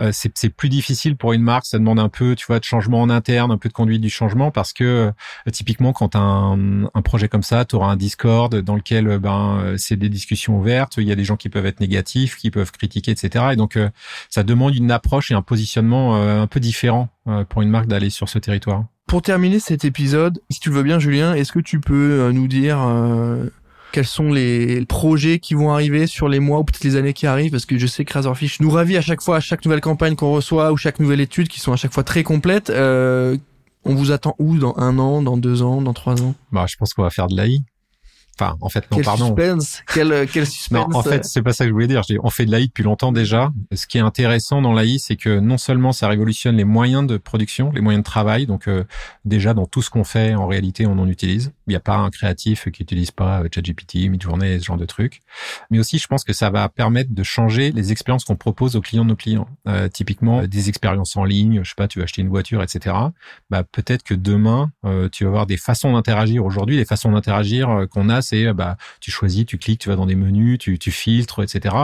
euh, 0.00 0.10
c'est 0.12 0.48
plus 0.48 0.68
difficile 0.68 1.16
pour 1.16 1.32
une 1.32 1.42
marque. 1.42 1.66
Ça 1.66 1.78
demande 1.78 1.98
un 1.98 2.08
peu, 2.08 2.34
tu 2.34 2.46
vois, 2.46 2.58
de 2.58 2.64
changement 2.64 3.00
en 3.00 3.10
interne, 3.10 3.50
un 3.50 3.58
peu 3.58 3.68
de 3.68 3.74
conduite 3.74 4.00
du 4.00 4.10
changement, 4.10 4.50
parce 4.50 4.72
que 4.72 4.84
euh, 4.84 5.50
typiquement, 5.52 5.92
quand 5.92 6.16
un, 6.16 6.84
un, 6.92 7.02
projet 7.02 7.28
comme 7.28 7.42
ça, 7.42 7.64
tu 7.64 7.76
auras 7.76 7.88
un 7.88 7.96
Discord 7.96 8.54
dans 8.54 8.76
lequel 8.76 9.08
euh, 9.08 9.18
ben 9.18 9.74
c'est 9.76 9.96
des 9.96 10.08
discussions 10.08 10.58
ouvertes. 10.58 10.94
Il 10.96 11.08
y 11.08 11.12
a 11.12 11.16
des 11.16 11.24
gens 11.24 11.36
qui 11.36 11.48
peuvent 11.48 11.66
être 11.66 11.80
négatifs, 11.80 12.36
qui 12.36 12.50
peuvent 12.50 12.72
critiquer, 12.72 13.12
etc. 13.12 13.46
Et 13.52 13.56
donc, 13.56 13.78
ça 14.30 14.42
demande 14.42 14.74
une 14.74 14.90
approche 14.90 15.30
et 15.30 15.34
un 15.34 15.42
positionnement 15.42 16.16
un 16.16 16.46
peu 16.46 16.60
différent 16.60 17.08
pour 17.48 17.62
une 17.62 17.68
marque 17.68 17.86
d'aller 17.86 18.10
sur 18.10 18.28
ce 18.28 18.38
territoire. 18.38 18.84
Pour 19.06 19.22
terminer 19.22 19.58
cet 19.58 19.84
épisode, 19.84 20.40
si 20.50 20.60
tu 20.60 20.70
le 20.70 20.76
veux 20.76 20.82
bien, 20.82 20.98
Julien, 20.98 21.34
est-ce 21.34 21.52
que 21.52 21.60
tu 21.60 21.80
peux 21.80 22.30
nous 22.32 22.48
dire 22.48 22.78
quels 23.94 24.04
sont 24.04 24.32
les 24.32 24.84
projets 24.86 25.38
qui 25.38 25.54
vont 25.54 25.70
arriver 25.70 26.08
sur 26.08 26.28
les 26.28 26.40
mois 26.40 26.58
ou 26.58 26.64
peut-être 26.64 26.82
les 26.82 26.96
années 26.96 27.12
qui 27.12 27.28
arrivent 27.28 27.52
parce 27.52 27.64
que 27.64 27.78
je 27.78 27.86
sais 27.86 28.04
que 28.04 28.12
Razorfish 28.12 28.58
nous 28.58 28.68
ravit 28.68 28.96
à 28.96 29.00
chaque 29.00 29.22
fois 29.22 29.36
à 29.36 29.40
chaque 29.40 29.64
nouvelle 29.64 29.80
campagne 29.80 30.16
qu'on 30.16 30.32
reçoit 30.32 30.72
ou 30.72 30.76
chaque 30.76 30.98
nouvelle 30.98 31.20
étude 31.20 31.46
qui 31.46 31.60
sont 31.60 31.72
à 31.72 31.76
chaque 31.76 31.92
fois 31.92 32.02
très 32.02 32.24
complètes. 32.24 32.70
Euh, 32.70 33.36
on 33.84 33.94
vous 33.94 34.10
attend 34.10 34.34
où 34.40 34.58
dans 34.58 34.74
un 34.78 34.98
an, 34.98 35.22
dans 35.22 35.36
deux 35.36 35.62
ans, 35.62 35.80
dans 35.80 35.92
trois 35.92 36.20
ans? 36.22 36.34
Bah, 36.50 36.66
je 36.68 36.74
pense 36.76 36.92
qu'on 36.92 37.04
va 37.04 37.10
faire 37.10 37.28
de 37.28 37.36
l'AI. 37.36 37.60
Enfin, 38.38 38.56
en 38.60 38.68
fait, 38.68 38.90
non, 38.90 38.96
quel 38.96 39.04
pardon. 39.04 39.26
Suspense, 39.26 39.82
quel, 39.92 40.12
euh, 40.12 40.26
quel 40.30 40.46
suspense. 40.46 40.64
Non, 40.74 40.96
en 40.96 41.02
fait, 41.02 41.24
c'est 41.24 41.42
pas 41.42 41.52
ça 41.52 41.64
que 41.64 41.68
je 41.68 41.72
voulais 41.72 41.86
dire. 41.86 42.02
On 42.22 42.30
fait 42.30 42.46
de 42.46 42.50
l'AI 42.50 42.66
depuis 42.66 42.82
longtemps 42.82 43.12
déjà. 43.12 43.52
Ce 43.72 43.86
qui 43.86 43.98
est 43.98 44.02
intéressant 44.02 44.60
dans 44.60 44.72
l'AI, 44.72 44.98
c'est 44.98 45.16
que 45.16 45.38
non 45.38 45.58
seulement 45.58 45.92
ça 45.92 46.08
révolutionne 46.08 46.56
les 46.56 46.64
moyens 46.64 47.06
de 47.06 47.16
production, 47.16 47.70
les 47.72 47.80
moyens 47.80 48.02
de 48.02 48.04
travail. 48.04 48.46
Donc, 48.46 48.66
euh, 48.66 48.84
déjà, 49.24 49.54
dans 49.54 49.66
tout 49.66 49.82
ce 49.82 49.90
qu'on 49.90 50.04
fait, 50.04 50.34
en 50.34 50.46
réalité, 50.46 50.86
on 50.86 50.98
en 50.98 51.08
utilise. 51.08 51.52
Il 51.66 51.70
n'y 51.70 51.76
a 51.76 51.80
pas 51.80 51.96
un 51.96 52.10
créatif 52.10 52.70
qui 52.70 52.82
utilise 52.82 53.10
pas 53.10 53.42
euh, 53.42 53.48
ChatGPT, 53.52 54.08
Midjourney, 54.08 54.58
ce 54.58 54.64
genre 54.64 54.76
de 54.76 54.84
trucs. 54.84 55.20
Mais 55.70 55.78
aussi, 55.78 55.98
je 55.98 56.06
pense 56.06 56.24
que 56.24 56.32
ça 56.32 56.50
va 56.50 56.68
permettre 56.68 57.14
de 57.14 57.22
changer 57.22 57.72
les 57.72 57.92
expériences 57.92 58.24
qu'on 58.24 58.36
propose 58.36 58.74
aux 58.76 58.80
clients 58.80 59.04
de 59.04 59.10
nos 59.10 59.16
clients. 59.16 59.48
Euh, 59.68 59.88
typiquement, 59.88 60.42
des 60.46 60.68
expériences 60.68 61.16
en 61.16 61.24
ligne. 61.24 61.60
Je 61.62 61.68
sais 61.68 61.74
pas, 61.76 61.88
tu 61.88 62.00
vas 62.00 62.04
acheter 62.04 62.22
une 62.22 62.28
voiture, 62.28 62.62
etc. 62.62 62.96
Bah, 63.50 63.62
peut-être 63.62 64.02
que 64.02 64.14
demain, 64.14 64.72
tu 65.12 65.24
vas 65.24 65.30
avoir 65.30 65.46
des 65.46 65.56
façons 65.56 65.92
d'interagir. 65.92 66.44
Aujourd'hui, 66.44 66.76
les 66.76 66.84
façons 66.84 67.12
d'interagir 67.12 67.86
qu'on 67.90 68.08
a, 68.08 68.22
c'est 68.24 68.52
bah 68.52 68.76
tu 69.00 69.10
choisis, 69.10 69.46
tu 69.46 69.58
cliques, 69.58 69.80
tu 69.80 69.88
vas 69.88 69.96
dans 69.96 70.06
des 70.06 70.14
menus, 70.14 70.58
tu, 70.58 70.78
filtres, 70.90 71.42
etc. 71.42 71.74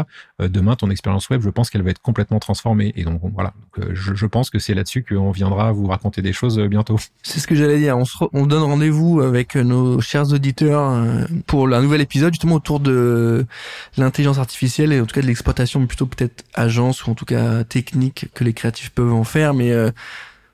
Euh, 0.40 0.48
demain, 0.48 0.76
ton 0.76 0.90
expérience 0.90 1.28
web, 1.28 1.42
je 1.42 1.50
pense 1.50 1.70
qu'elle 1.70 1.82
va 1.82 1.90
être 1.90 2.00
complètement 2.00 2.38
transformée. 2.38 2.92
Et 2.96 3.04
donc 3.04 3.20
voilà, 3.34 3.52
euh, 3.78 3.90
je, 3.92 4.14
je, 4.14 4.26
pense 4.26 4.50
que 4.50 4.58
c'est 4.58 4.74
là-dessus 4.74 5.04
qu'on 5.04 5.30
viendra 5.30 5.72
vous 5.72 5.86
raconter 5.86 6.22
des 6.22 6.32
choses 6.32 6.58
euh, 6.58 6.68
bientôt. 6.68 6.98
C'est 7.22 7.40
ce 7.40 7.46
que 7.46 7.54
j'allais 7.54 7.78
dire. 7.78 7.96
On, 7.96 8.04
se 8.04 8.16
on 8.32 8.46
donne 8.46 8.62
rendez-vous 8.62 9.20
avec 9.20 9.56
nos 9.56 10.00
chers 10.00 10.32
auditeurs 10.32 11.26
pour 11.46 11.68
un 11.68 11.82
nouvel 11.82 12.00
épisode 12.00 12.32
justement 12.32 12.56
autour 12.56 12.80
de 12.80 13.46
l'intelligence 13.96 14.38
artificielle 14.38 14.92
et 14.92 15.00
en 15.00 15.06
tout 15.06 15.14
cas 15.14 15.22
de 15.22 15.26
l'exploitation, 15.26 15.86
plutôt 15.86 16.06
peut-être 16.06 16.44
agence 16.54 17.06
ou 17.06 17.10
en 17.10 17.14
tout 17.14 17.24
cas 17.24 17.64
technique 17.64 18.26
que 18.34 18.44
les 18.44 18.52
créatifs 18.52 18.90
peuvent 18.90 19.12
en 19.12 19.24
faire, 19.24 19.54
mais 19.54 19.72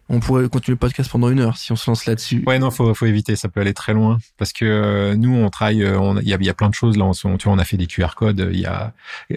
on 0.09 0.21
pourrait 0.21 0.49
continuer 0.49 0.75
le 0.75 0.79
podcast 0.79 1.11
pendant 1.11 1.31
une 1.31 1.41
heure 1.41 1.57
si 1.57 1.73
on 1.73 1.77
se 1.77 1.91
lance 1.91 2.07
là-dessus. 2.07 2.43
Ouais, 2.47 2.59
non, 2.59 2.71
faut, 2.71 2.95
faut 2.95 3.07
éviter, 3.07 3.35
ça 3.37 3.49
peut 3.49 3.61
aller 3.61 3.75
très 3.75 3.93
loin. 3.93 4.19
Parce 4.39 4.53
que 4.53 4.65
euh, 4.65 5.17
nous, 5.17 5.35
on 5.35 5.51
travaille, 5.51 5.83
euh, 5.83 6.21
il 6.23 6.29
y, 6.29 6.35
a, 6.35 6.39
y 6.41 6.49
a 6.49 6.55
plein 6.55 6.69
de 6.69 6.75
choses 6.75 6.97
là. 6.97 7.05
On, 7.05 7.13
tu 7.13 7.45
vois, 7.45 7.53
on 7.53 7.59
a 7.59 7.65
fait 7.65 7.77
des 7.77 7.87
QR 7.87 8.15
codes. 8.15 8.49
Il 8.53 8.61
y 8.61 8.67
a, 8.67 8.93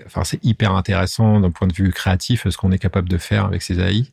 enfin, 0.06 0.24
c'est 0.24 0.44
hyper 0.44 0.74
intéressant 0.74 1.40
d'un 1.40 1.52
point 1.52 1.68
de 1.68 1.74
vue 1.74 1.92
créatif 1.92 2.48
ce 2.48 2.58
qu'on 2.58 2.72
est 2.72 2.80
capable 2.80 3.10
de 3.10 3.18
faire 3.18 3.46
avec 3.46 3.62
ces 3.62 3.80
AI 3.80 4.06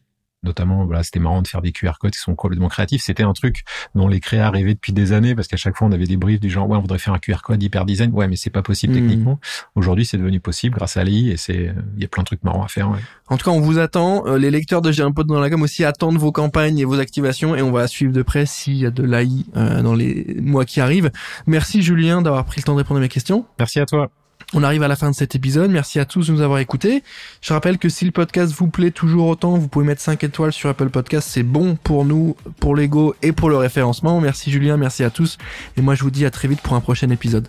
notamment 0.43 0.85
voilà 0.85 1.03
c'était 1.03 1.19
marrant 1.19 1.43
de 1.43 1.49
faire 1.49 1.63
des 1.63 1.73
QR 1.73 1.93
codes 2.01 2.13
qui 2.13 2.19
sont 2.19 2.35
complètement 2.35 2.69
créatifs. 2.69 3.03
C'était 3.03 3.23
un 3.23 3.33
truc 3.33 3.65
dont 3.95 4.09
les 4.09 4.21
créas 4.21 4.51
rêvaient 4.51 4.75
depuis 4.75 4.93
des 4.93 5.13
années 5.13 5.35
parce 5.35 5.49
qu'à 5.49 5.57
chaque 5.57 5.77
fois 5.77 5.89
on 5.89 5.93
avait 5.93 6.07
des 6.07 6.17
briefs 6.17 6.41
du 6.41 6.51
genre 6.51 6.69
ouais 6.69 6.77
on 6.77 6.81
voudrait 6.81 6.99
faire 6.99 7.15
un 7.15 7.19
QR 7.19 7.39
code 7.43 7.63
hyper 7.63 7.85
design. 7.85 8.13
Ouais 8.13 8.29
mais 8.29 8.37
c'est 8.37 8.51
pas 8.51 8.63
possible 8.63 8.95
hmm. 8.95 8.97
techniquement. 8.97 9.41
Aujourd'hui 9.75 10.05
c'est 10.05 10.19
devenu 10.19 10.41
possible 10.41 10.77
grâce 10.77 10.97
à 10.97 11.05
l'AI 11.05 11.31
et 11.31 11.37
c'est 11.37 11.75
il 11.97 12.03
y 12.03 12.05
a 12.05 12.09
plein 12.09 12.23
de 12.23 12.27
trucs 12.27 12.45
marrants 12.45 12.65
à 12.65 12.69
faire 12.69 12.91
ouais. 12.91 12.99
en 13.29 13.37
tout 13.37 13.45
cas 13.45 13.51
on 13.51 13.61
vous 13.61 13.79
attend. 13.79 14.27
Euh, 14.27 14.39
les 14.39 14.51
lecteurs 14.51 14.83
de 14.83 14.93
J'ai 14.93 15.03
un 15.03 15.13
pote 15.13 15.27
dans 15.27 15.41
la 15.41 15.51
gamme 15.51 15.63
aussi 15.63 15.85
attendent 15.85 16.19
vos 16.19 16.33
campagnes 16.33 16.79
et 16.79 16.85
vos 16.85 17.01
activations 17.01 17.55
et 17.57 17.63
on 17.63 17.73
va 17.73 17.87
suivre 17.87 18.13
de 18.13 18.23
près 18.23 18.47
s'il 18.47 18.77
y 18.77 18.87
a 18.87 18.91
de 18.91 19.03
l'AI 19.03 19.47
euh, 19.57 19.83
dans 19.83 19.95
les 19.95 20.37
mois 20.41 20.65
qui 20.65 20.81
arrivent. 20.81 21.11
Merci 21.47 21.83
Julien 21.83 22.23
d'avoir 22.23 22.45
pris 22.45 22.61
le 22.61 22.65
temps 22.65 22.75
de 22.75 22.79
répondre 22.79 22.99
à 22.99 23.03
mes 23.03 23.09
questions. 23.09 23.47
Merci 23.59 23.81
à 23.81 23.87
toi 23.87 24.11
on 24.53 24.63
arrive 24.63 24.83
à 24.83 24.89
la 24.89 24.97
fin 24.97 25.11
de 25.11 25.15
cet 25.15 25.35
épisode. 25.35 25.71
Merci 25.71 25.99
à 25.99 26.05
tous 26.05 26.29
de 26.29 26.33
nous 26.33 26.41
avoir 26.41 26.59
écoutés. 26.61 27.03
Je 27.41 27.53
rappelle 27.53 27.79
que 27.79 27.89
si 27.89 28.05
le 28.05 28.13
podcast 28.13 28.53
vous 28.53 28.69
plaît 28.69 28.91
toujours 28.91 29.27
autant, 29.27 29.57
vous 29.57 29.69
pouvez 29.69 29.85
mettre 29.85 30.01
5 30.01 30.23
étoiles 30.25 30.53
sur 30.53 30.69
Apple 30.69 30.89
Podcast. 30.89 31.29
C'est 31.31 31.43
bon 31.43 31.77
pour 31.77 32.05
nous, 32.05 32.37
pour 32.61 32.77
l'ego 32.77 33.15
et 33.23 33.33
pour 33.33 33.51
le 33.51 33.57
référencement. 33.57 34.21
Merci 34.21 34.51
Julien, 34.51 34.77
merci 34.77 35.03
à 35.03 35.11
tous. 35.11 35.39
Et 35.77 35.83
moi 35.83 35.95
je 35.95 36.03
vous 36.03 36.11
dis 36.11 36.25
à 36.25 36.31
très 36.31 36.49
vite 36.49 36.61
pour 36.61 36.75
un 36.75 36.81
prochain 36.81 37.11
épisode. 37.11 37.49